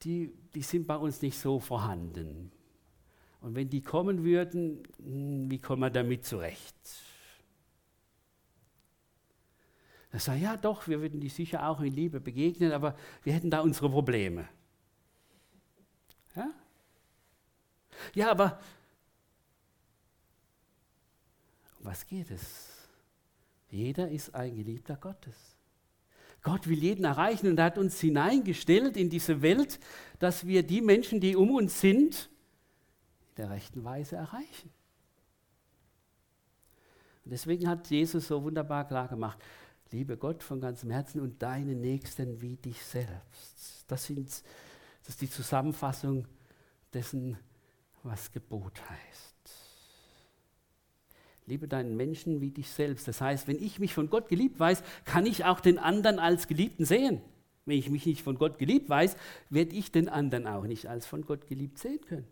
die, 0.06 0.32
die 0.54 0.62
sind 0.62 0.86
bei 0.86 0.96
uns 0.96 1.22
nicht 1.22 1.38
so 1.38 1.60
vorhanden. 1.60 2.52
Und 3.41 3.56
wenn 3.56 3.70
die 3.70 3.82
kommen 3.82 4.24
würden, 4.24 4.84
hm, 4.98 5.50
wie 5.50 5.60
kommen 5.60 5.82
wir 5.82 5.89
damit 5.89 6.26
zurecht? 6.26 6.76
Da 10.12 10.20
sage 10.20 10.39
ja 10.39 10.56
doch, 10.56 10.88
wir 10.88 11.02
würden 11.02 11.20
die 11.20 11.30
sicher 11.30 11.68
auch 11.68 11.82
in 11.82 11.94
Liebe 11.94 12.22
begegnen, 12.22 12.72
aber 12.72 12.96
wir 13.24 13.34
hätten 13.34 13.50
da 13.50 13.60
unsere 13.60 13.89
Probleme. 13.89 14.48
Ja, 16.36 16.52
ja 18.13 18.32
aber 18.32 18.60
was 21.80 22.06
geht 22.08 22.32
es? 22.32 22.89
Jeder 23.70 24.10
ist 24.10 24.34
ein 24.34 24.56
Geliebter 24.56 24.96
Gottes. 24.96 25.55
Gott 26.45 26.67
will 26.67 26.77
jeden 26.77 27.05
erreichen 27.05 27.47
und 27.47 27.58
er 27.58 27.65
hat 27.65 27.79
uns 27.79 27.99
hineingestellt 27.99 28.97
in 28.97 29.10
diese 29.10 29.41
Welt, 29.41 29.79
dass 30.19 30.45
wir 30.45 30.62
die 30.62 30.79
Menschen, 30.79 31.19
die 31.19 31.36
um 31.36 31.49
uns 31.49 31.81
sind, 31.81 32.29
in 33.29 33.36
der 33.38 33.49
rechten 33.49 33.84
Weise 33.84 34.15
erreichen. 34.15 34.69
Und 37.23 37.31
deswegen 37.31 37.67
hat 37.67 37.89
Jesus 37.89 38.27
so 38.27 38.43
wunderbar 38.43 38.88
klar 38.88 39.08
gemacht, 39.08 39.39
liebe 39.89 40.17
Gott 40.17 40.43
von 40.43 40.62
ganzem 40.62 40.91
Herzen 40.91 41.19
und 41.19 41.41
deinen 41.41 41.81
Nächsten 41.81 42.39
wie 42.39 42.58
dich 42.58 42.79
selbst. 42.79 43.84
Das, 43.88 44.05
sind, 44.05 44.29
das 44.29 44.43
ist 45.10 45.21
die 45.21 45.29
Zusammenfassung 45.31 46.27
dessen, 46.93 47.39
was 48.03 48.31
Gebot 48.31 48.79
heißt. 48.88 49.35
Liebe 51.47 51.67
deinen 51.67 51.95
Menschen 51.95 52.41
wie 52.41 52.51
dich 52.51 52.69
selbst. 52.69 53.08
Das 53.08 53.21
heißt, 53.21 53.47
wenn 53.47 53.62
ich 53.62 53.79
mich 53.79 53.93
von 53.93 54.10
Gott 54.10 54.29
geliebt 54.29 54.60
weiß, 54.60 54.84
kann 55.03 55.25
ich 55.25 55.45
auch 55.45 55.60
den 55.60 55.77
anderen 55.77 56.19
als 56.19 56.47
Geliebten 56.47 56.86
sehen. 56.86 57.21
Wenn 57.65 57.77
ich 57.77 57.89
mich 57.89 58.05
nicht 58.05 58.21
von 58.21 58.38
Gott 58.38 58.58
geliebt 58.58 58.89
weiß, 58.89 59.15
werde 59.49 59.75
ich 59.75 59.91
den 59.91 60.10
anderen 60.10 60.47
auch 60.47 60.65
nicht 60.65 60.88
als 60.88 61.05
von 61.05 61.25
Gott 61.25 61.47
geliebt 61.47 61.77
sehen 61.77 62.01
können. 62.01 62.27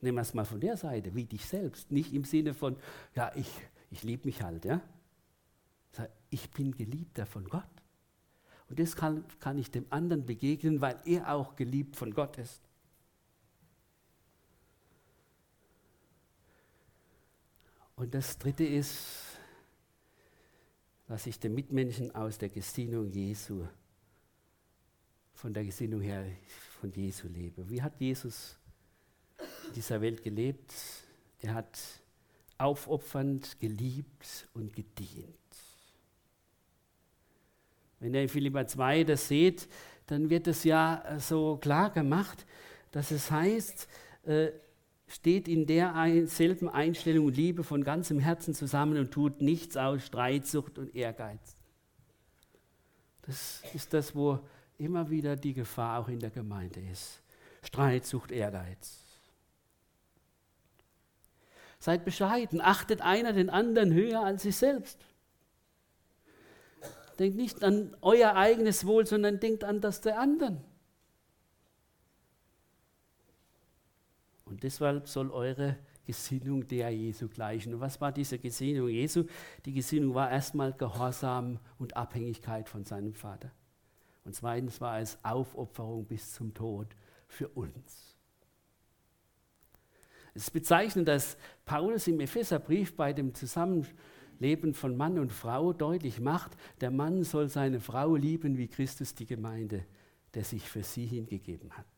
Nehmen 0.00 0.16
wir 0.16 0.22
es 0.22 0.34
mal 0.34 0.44
von 0.44 0.60
der 0.60 0.76
Seite, 0.76 1.14
wie 1.14 1.24
dich 1.24 1.46
selbst. 1.46 1.90
Nicht 1.90 2.12
im 2.12 2.24
Sinne 2.24 2.54
von, 2.54 2.76
ja, 3.14 3.32
ich, 3.34 3.50
ich 3.90 4.02
liebe 4.02 4.26
mich 4.26 4.42
halt. 4.42 4.64
Ja? 4.64 4.80
Ich 6.30 6.50
bin 6.50 6.76
Geliebter 6.76 7.26
von 7.26 7.44
Gott. 7.48 7.64
Und 8.68 8.78
das 8.78 8.96
kann, 8.96 9.24
kann 9.40 9.58
ich 9.58 9.70
dem 9.70 9.86
anderen 9.90 10.26
begegnen, 10.26 10.80
weil 10.80 11.00
er 11.04 11.32
auch 11.32 11.56
geliebt 11.56 11.96
von 11.96 12.12
Gott 12.12 12.36
ist. 12.38 12.65
Und 17.96 18.14
das 18.14 18.36
Dritte 18.38 18.64
ist, 18.64 19.38
dass 21.08 21.26
ich 21.26 21.40
den 21.40 21.54
Mitmenschen 21.54 22.14
aus 22.14 22.36
der 22.36 22.50
Gesinnung 22.50 23.10
Jesu, 23.10 23.66
von 25.32 25.54
der 25.54 25.64
Gesinnung 25.64 26.02
her 26.02 26.26
von 26.78 26.92
Jesu 26.92 27.26
lebe. 27.28 27.68
Wie 27.70 27.80
hat 27.80 27.98
Jesus 27.98 28.58
in 29.68 29.72
dieser 29.74 30.00
Welt 30.02 30.22
gelebt? 30.22 30.74
Er 31.40 31.54
hat 31.54 31.78
aufopfernd 32.58 33.58
geliebt 33.60 34.48
und 34.52 34.74
gedient. 34.74 35.34
Wenn 37.98 38.12
ihr 38.12 38.22
in 38.22 38.28
Philippa 38.28 38.66
2 38.66 39.04
das 39.04 39.28
seht, 39.28 39.68
dann 40.06 40.28
wird 40.28 40.46
es 40.48 40.64
ja 40.64 41.16
so 41.18 41.56
klar 41.56 41.90
gemacht, 41.90 42.46
dass 42.90 43.10
es 43.10 43.30
heißt, 43.30 43.88
äh, 44.24 44.50
steht 45.08 45.48
in 45.48 45.66
der 45.66 46.26
selben 46.26 46.68
Einstellung 46.68 47.26
und 47.26 47.36
Liebe 47.36 47.62
von 47.62 47.84
ganzem 47.84 48.18
Herzen 48.18 48.54
zusammen 48.54 48.98
und 48.98 49.12
tut 49.12 49.40
nichts 49.40 49.76
aus 49.76 50.04
Streitsucht 50.04 50.78
und 50.78 50.94
Ehrgeiz. 50.94 51.56
Das 53.22 53.62
ist 53.74 53.92
das, 53.92 54.14
wo 54.14 54.40
immer 54.78 55.10
wieder 55.10 55.36
die 55.36 55.54
Gefahr 55.54 56.00
auch 56.00 56.08
in 56.08 56.20
der 56.20 56.30
Gemeinde 56.30 56.80
ist. 56.80 57.22
Streitsucht, 57.62 58.30
Ehrgeiz. 58.30 59.02
Seid 61.78 62.04
bescheiden, 62.04 62.60
achtet 62.60 63.00
einer 63.00 63.32
den 63.32 63.50
anderen 63.50 63.92
höher 63.92 64.20
als 64.20 64.42
sich 64.42 64.56
selbst. 64.56 64.98
Denkt 67.18 67.36
nicht 67.36 67.64
an 67.64 67.96
euer 68.02 68.34
eigenes 68.34 68.86
Wohl, 68.86 69.06
sondern 69.06 69.40
denkt 69.40 69.64
an 69.64 69.80
das 69.80 70.00
der 70.00 70.18
anderen. 70.18 70.62
Und 74.56 74.62
deshalb 74.62 75.06
soll 75.06 75.30
eure 75.32 75.76
Gesinnung 76.06 76.66
der 76.66 76.88
Jesu 76.88 77.28
gleichen. 77.28 77.74
Und 77.74 77.80
was 77.80 78.00
war 78.00 78.10
diese 78.10 78.38
Gesinnung 78.38 78.88
Jesu? 78.88 79.24
Die 79.66 79.74
Gesinnung 79.74 80.14
war 80.14 80.30
erstmal 80.30 80.72
Gehorsam 80.72 81.58
und 81.78 81.94
Abhängigkeit 81.94 82.66
von 82.66 82.82
seinem 82.82 83.12
Vater. 83.12 83.50
Und 84.24 84.34
zweitens 84.34 84.80
war 84.80 84.98
es 84.98 85.18
Aufopferung 85.22 86.06
bis 86.06 86.32
zum 86.32 86.54
Tod 86.54 86.86
für 87.28 87.48
uns. 87.48 88.16
Es 90.32 90.44
ist 90.44 90.52
bezeichnend, 90.52 91.06
dass 91.06 91.36
Paulus 91.66 92.06
im 92.06 92.18
Epheserbrief 92.20 92.96
bei 92.96 93.12
dem 93.12 93.34
Zusammenleben 93.34 94.72
von 94.72 94.96
Mann 94.96 95.18
und 95.18 95.32
Frau 95.32 95.74
deutlich 95.74 96.18
macht, 96.18 96.56
der 96.80 96.90
Mann 96.90 97.24
soll 97.24 97.50
seine 97.50 97.78
Frau 97.78 98.16
lieben 98.16 98.56
wie 98.56 98.68
Christus 98.68 99.14
die 99.14 99.26
Gemeinde, 99.26 99.84
der 100.32 100.44
sich 100.44 100.66
für 100.66 100.82
sie 100.82 101.04
hingegeben 101.04 101.76
hat. 101.76 101.95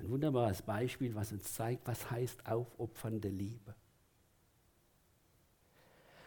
Ein 0.00 0.08
wunderbares 0.08 0.62
Beispiel, 0.62 1.14
was 1.14 1.30
uns 1.30 1.52
zeigt, 1.52 1.86
was 1.86 2.10
heißt 2.10 2.46
aufopfernde 2.46 3.28
Liebe. 3.28 3.74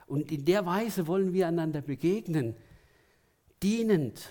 Und 0.05 0.31
in 0.31 0.45
der 0.45 0.65
Weise 0.65 1.07
wollen 1.07 1.33
wir 1.33 1.47
einander 1.47 1.81
begegnen, 1.81 2.55
dienend, 3.63 4.29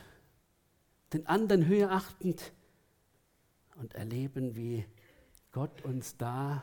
den 1.12 1.26
anderen 1.26 1.66
höher 1.66 1.90
achtend 1.90 2.52
und 3.76 3.94
erleben, 3.94 4.54
wie 4.54 4.84
Gott 5.50 5.82
uns 5.82 6.16
da 6.16 6.62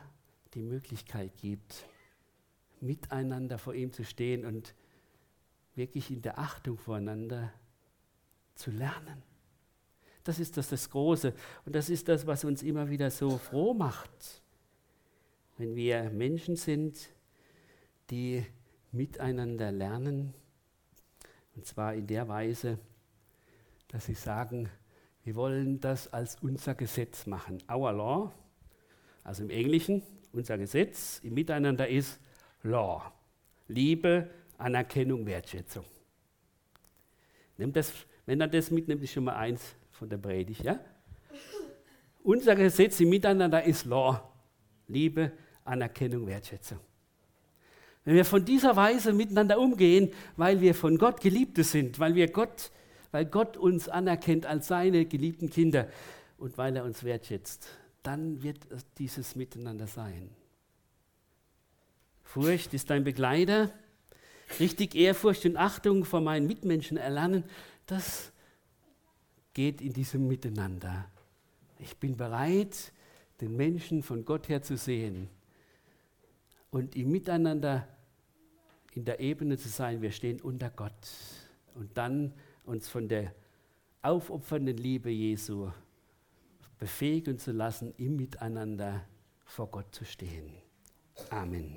die 0.54 0.62
Möglichkeit 0.62 1.36
gibt, 1.36 1.86
miteinander 2.80 3.58
vor 3.58 3.74
ihm 3.74 3.92
zu 3.92 4.04
stehen 4.04 4.46
und 4.46 4.74
wirklich 5.74 6.10
in 6.10 6.22
der 6.22 6.38
Achtung 6.38 6.78
voreinander 6.78 7.52
zu 8.54 8.70
lernen. 8.70 9.22
Das 10.24 10.38
ist 10.38 10.56
das, 10.56 10.68
das 10.68 10.90
Große 10.90 11.32
und 11.64 11.74
das 11.74 11.88
ist 11.88 12.08
das, 12.08 12.26
was 12.26 12.44
uns 12.44 12.62
immer 12.62 12.90
wieder 12.90 13.10
so 13.10 13.38
froh 13.38 13.72
macht, 13.74 14.42
wenn 15.56 15.74
wir 15.74 16.10
Menschen 16.10 16.56
sind, 16.56 17.10
die 18.10 18.44
miteinander 18.92 19.72
lernen, 19.72 20.34
und 21.54 21.66
zwar 21.66 21.94
in 21.94 22.06
der 22.06 22.28
Weise, 22.28 22.78
dass 23.88 24.06
sie 24.06 24.14
sagen, 24.14 24.68
wir 25.24 25.34
wollen 25.34 25.80
das 25.80 26.12
als 26.12 26.36
unser 26.40 26.74
Gesetz 26.74 27.26
machen. 27.26 27.58
Our 27.70 27.92
law, 27.92 28.32
also 29.24 29.42
im 29.42 29.50
Englischen, 29.50 30.02
unser 30.32 30.56
Gesetz 30.58 31.20
im 31.22 31.34
Miteinander 31.34 31.88
ist 31.88 32.18
Law. 32.62 33.12
Liebe, 33.68 34.30
Anerkennung, 34.58 35.26
Wertschätzung. 35.26 35.84
Nimm 37.56 37.72
das, 37.72 37.92
wenn 38.26 38.40
er 38.40 38.48
das 38.48 38.70
mitnimmt, 38.70 39.02
ist 39.02 39.12
schon 39.12 39.24
mal 39.24 39.36
eins 39.36 39.74
von 40.00 40.08
der 40.08 40.16
Predigt. 40.16 40.64
Ja? 40.64 40.80
Unser 42.22 42.56
Gesetz 42.56 42.98
im 43.00 43.10
Miteinander 43.10 43.62
ist 43.62 43.84
Law. 43.84 44.18
Liebe, 44.88 45.30
Anerkennung, 45.62 46.26
Wertschätzung. 46.26 46.80
Wenn 48.06 48.14
wir 48.14 48.24
von 48.24 48.42
dieser 48.42 48.74
Weise 48.76 49.12
miteinander 49.12 49.60
umgehen, 49.60 50.10
weil 50.38 50.62
wir 50.62 50.74
von 50.74 50.96
Gott 50.96 51.20
Geliebte 51.20 51.64
sind, 51.64 51.98
weil 51.98 52.14
wir 52.14 52.32
Gott, 52.32 52.70
weil 53.12 53.26
Gott 53.26 53.58
uns 53.58 53.90
anerkennt 53.90 54.46
als 54.46 54.68
seine 54.68 55.04
geliebten 55.04 55.50
Kinder 55.50 55.86
und 56.38 56.56
weil 56.56 56.74
er 56.76 56.84
uns 56.84 57.04
wertschätzt, 57.04 57.68
dann 58.02 58.42
wird 58.42 58.58
dieses 58.96 59.36
Miteinander 59.36 59.86
sein. 59.86 60.30
Furcht 62.24 62.72
ist 62.72 62.88
dein 62.88 63.04
Begleiter. 63.04 63.70
Richtig 64.58 64.94
Ehrfurcht 64.94 65.44
und 65.44 65.58
Achtung 65.58 66.06
vor 66.06 66.22
meinen 66.22 66.46
Mitmenschen 66.46 66.96
erlernen, 66.96 67.44
das 67.84 68.32
geht 69.54 69.80
in 69.80 69.92
diesem 69.92 70.26
Miteinander. 70.28 71.10
Ich 71.78 71.96
bin 71.96 72.16
bereit, 72.16 72.92
den 73.40 73.56
Menschen 73.56 74.02
von 74.02 74.24
Gott 74.24 74.48
her 74.48 74.62
zu 74.62 74.76
sehen 74.76 75.28
und 76.70 76.94
im 76.96 77.10
Miteinander 77.10 77.88
in 78.92 79.04
der 79.04 79.20
Ebene 79.20 79.56
zu 79.56 79.68
sein, 79.68 80.02
wir 80.02 80.10
stehen 80.10 80.40
unter 80.40 80.70
Gott 80.70 81.08
und 81.74 81.96
dann 81.96 82.32
uns 82.64 82.88
von 82.88 83.08
der 83.08 83.34
aufopfernden 84.02 84.76
Liebe 84.76 85.10
Jesu 85.10 85.70
befähigen 86.78 87.38
zu 87.38 87.52
lassen, 87.52 87.92
im 87.98 88.16
Miteinander 88.16 89.04
vor 89.44 89.70
Gott 89.70 89.94
zu 89.94 90.04
stehen. 90.04 90.50
Amen. 91.30 91.76